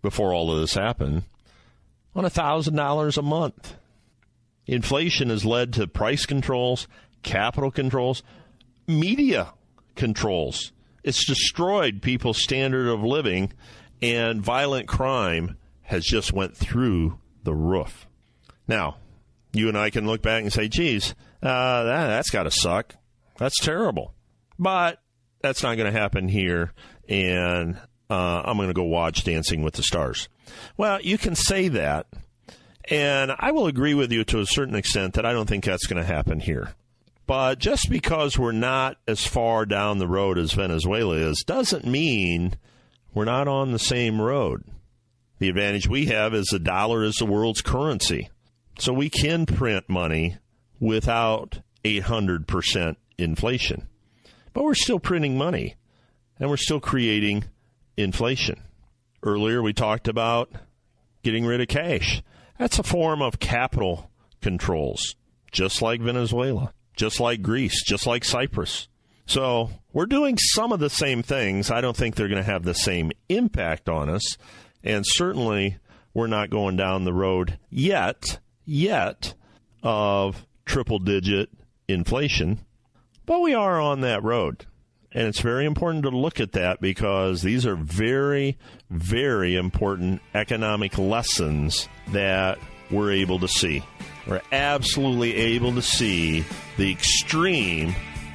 before 0.03 0.33
all 0.33 0.53
of 0.53 0.61
this 0.61 0.75
happened 0.75 1.23
on 2.15 2.25
$1,000 2.25 3.19
a 3.19 3.23
month. 3.23 3.75
Inflation 4.67 5.31
has 5.31 5.45
led 5.45 5.73
to 5.75 5.87
price 5.87 6.27
controls, 6.27 6.87
capital 7.23 7.71
controls, 7.71 8.23
media 8.87 9.53
controls. 9.95 10.73
It's 11.03 11.27
destroyed 11.27 12.03
people's 12.03 12.43
standard 12.43 12.89
of 12.89 13.03
living, 13.03 13.53
and 14.01 14.43
violent 14.43 14.89
crime 14.89 15.57
has 15.83 16.05
just 16.05 16.33
went 16.33 16.57
through 16.57 17.19
the 17.43 17.55
roof. 17.55 18.07
Now, 18.67 18.97
you 19.55 19.69
and 19.69 19.79
I 19.79 19.91
can 19.91 20.07
look 20.07 20.23
back 20.23 20.43
and 20.43 20.53
say, 20.53 20.69
geez, 20.69 21.15
uh, 21.43 21.85
that, 21.85 22.07
that's 22.09 22.31
got 22.31 22.45
to 22.45 22.51
suck. 22.51 22.95
That's 23.39 23.59
terrible. 23.59 24.15
But 24.59 25.01
that's 25.41 25.63
not 25.63 25.77
going 25.77 25.93
to 25.93 25.99
happen 25.99 26.29
here, 26.29 26.73
and 27.09 27.77
uh, 28.09 28.43
I'm 28.45 28.57
going 28.57 28.69
to 28.69 28.75
go 28.75 28.85
watch 28.85 29.25
Dancing 29.25 29.63
with 29.63 29.75
the 29.75 29.83
Stars. 29.83 30.29
Well, 30.77 31.01
you 31.01 31.19
can 31.19 31.35
say 31.35 31.69
that, 31.69 32.07
and 32.89 33.33
I 33.39 33.53
will 33.53 33.67
agree 33.67 33.95
with 33.95 34.13
you 34.13 34.25
to 34.25 34.41
a 34.41 34.47
certain 34.47 34.75
extent 34.75 35.15
that 35.15 35.27
I 35.27 35.33
don't 35.33 35.49
think 35.49 35.65
that's 35.65 35.87
going 35.87 36.03
to 36.03 36.09
happen 36.09 36.41
here. 36.41 36.75
But 37.27 37.59
just 37.59 37.89
because 37.89 38.39
we're 38.39 38.53
not 38.53 38.99
as 39.09 39.27
far 39.27 39.65
down 39.65 39.99
the 39.99 40.09
road 40.09 40.39
as 40.39 40.53
Venezuela 40.53 41.17
is 41.17 41.43
doesn't 41.47 41.87
mean 41.87 42.57
we're 43.15 43.25
not 43.25 43.49
on 43.49 43.73
the 43.73 43.79
same 43.79 44.21
road. 44.21 44.65
The 45.39 45.49
advantage 45.49 45.89
we 45.89 46.07
have 46.07 46.35
is 46.35 46.47
the 46.47 46.59
dollar 46.59 47.03
is 47.03 47.17
the 47.17 47.27
world's 47.27 47.63
currency. 47.63 48.29
So 48.79 48.93
we 48.93 49.09
can 49.09 49.47
print 49.47 49.89
money 49.89 50.39
without 50.81 51.61
800% 51.85 52.97
inflation. 53.19 53.89
But 54.53 54.65
we're 54.65 54.75
still 54.75 54.99
printing 54.99 55.37
money 55.37 55.77
and 56.39 56.51
we're 56.51 56.57
still 56.57 56.81
creating 56.81 57.45
inflation. 57.97 58.63
Earlier, 59.23 59.63
we 59.63 59.73
talked 59.73 60.09
about 60.09 60.51
getting 61.23 61.47
rid 61.47 61.61
of 61.61 61.69
cash. 61.69 62.23
That's 62.59 62.79
a 62.79 62.83
form 62.83 63.23
of 63.23 63.41
capital 63.41 64.11
controls, 64.41 65.17
just 65.51 65.81
like 65.81 66.01
Venezuela, 66.01 66.73
just 66.95 67.21
like 67.21 67.43
Greece, 67.43 67.83
just 67.85 68.07
like 68.07 68.25
Cyprus. 68.25 68.89
So 69.27 69.71
we're 69.93 70.07
doing 70.07 70.37
some 70.39 70.73
of 70.73 70.81
the 70.81 70.91
same 70.91 71.23
things. 71.23 71.71
I 71.71 71.81
don't 71.81 71.97
think 71.97 72.15
they're 72.15 72.29
going 72.29 72.45
to 72.45 72.51
have 72.51 72.65
the 72.65 72.75
same 72.75 73.11
impact 73.29 73.89
on 73.89 74.11
us. 74.11 74.37
And 74.83 75.05
certainly, 75.07 75.79
we're 76.13 76.27
not 76.27 76.51
going 76.51 76.77
down 76.77 77.05
the 77.05 77.13
road 77.13 77.59
yet, 77.71 78.39
yet, 78.65 79.35
of 79.83 80.47
triple 80.65 80.99
digit 80.99 81.51
inflation. 81.89 82.61
But 83.27 83.41
we 83.41 83.55
are 83.55 83.81
on 83.81 84.01
that 84.03 84.23
road. 84.23 84.67
And 85.13 85.29
it's 85.29 85.41
very 85.41 85.65
important 85.65 86.03
to 86.05 86.11
look 86.11 86.41
at 86.41 86.53
that 86.53 86.81
because 86.81 87.41
these 87.41 87.65
are 87.67 87.77
very, 87.77 88.59
very 88.91 89.55
important 89.55 90.21
economic 90.35 90.99
lessons 90.99 91.89
that 92.11 92.59
we're 92.91 93.13
able 93.13 93.39
to 93.39 93.49
see. 93.49 93.85
We're 94.27 94.43
absolutely 94.51 95.35
able 95.35 95.75
to 95.75 95.83
see 95.83 96.45
the 96.77 96.91
extreme 96.91 97.95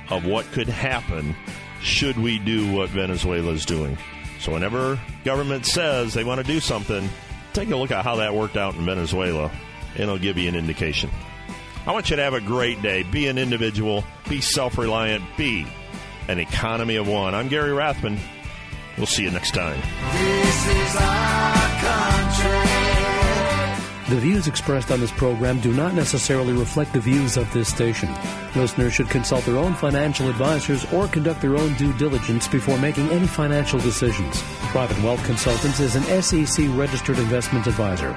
of 0.09 0.25
what 0.25 0.45
could 0.51 0.69
happen 0.69 1.35
should 1.81 2.17
we 2.17 2.39
do 2.39 2.71
what 2.73 2.89
Venezuela 2.89 3.51
is 3.51 3.65
doing. 3.65 3.97
So, 4.39 4.53
whenever 4.53 4.99
government 5.25 5.65
says 5.65 6.13
they 6.13 6.23
want 6.23 6.39
to 6.39 6.47
do 6.47 6.59
something, 6.59 7.09
take 7.53 7.69
a 7.71 7.75
look 7.75 7.91
at 7.91 8.05
how 8.05 8.17
that 8.17 8.33
worked 8.33 8.55
out 8.55 8.75
in 8.75 8.85
Venezuela, 8.85 9.51
and 9.93 10.03
it'll 10.03 10.17
give 10.17 10.37
you 10.37 10.47
an 10.47 10.55
indication. 10.55 11.09
I 11.85 11.91
want 11.91 12.09
you 12.09 12.15
to 12.17 12.21
have 12.21 12.33
a 12.33 12.41
great 12.41 12.81
day. 12.81 13.03
Be 13.03 13.27
an 13.27 13.37
individual, 13.37 14.03
be 14.27 14.41
self 14.41 14.77
reliant, 14.77 15.23
be 15.37 15.65
an 16.27 16.39
economy 16.39 16.97
of 16.97 17.07
one. 17.07 17.33
I'm 17.33 17.47
Gary 17.47 17.73
Rathbun. 17.73 18.19
We'll 18.97 19.07
see 19.07 19.23
you 19.23 19.31
next 19.31 19.53
time. 19.53 19.79
The 24.09 24.15
views 24.15 24.47
expressed 24.47 24.91
on 24.91 24.99
this 24.99 25.11
program 25.11 25.59
do 25.59 25.71
not 25.71 25.93
necessarily 25.93 26.53
reflect 26.53 26.93
the 26.93 26.99
views 26.99 27.37
of 27.37 27.51
this 27.53 27.69
station. 27.69 28.09
Listeners 28.55 28.93
should 28.93 29.07
consult 29.07 29.45
their 29.45 29.57
own 29.57 29.75
financial 29.75 30.27
advisors 30.29 30.83
or 30.91 31.07
conduct 31.07 31.41
their 31.41 31.55
own 31.55 31.75
due 31.75 31.93
diligence 31.93 32.47
before 32.47 32.79
making 32.79 33.07
any 33.09 33.27
financial 33.27 33.79
decisions. 33.79 34.41
Private 34.71 35.01
Wealth 35.03 35.23
Consultants 35.25 35.79
is 35.79 35.95
an 35.95 36.21
SEC 36.23 36.65
registered 36.69 37.19
investment 37.19 37.67
advisor. 37.67 38.15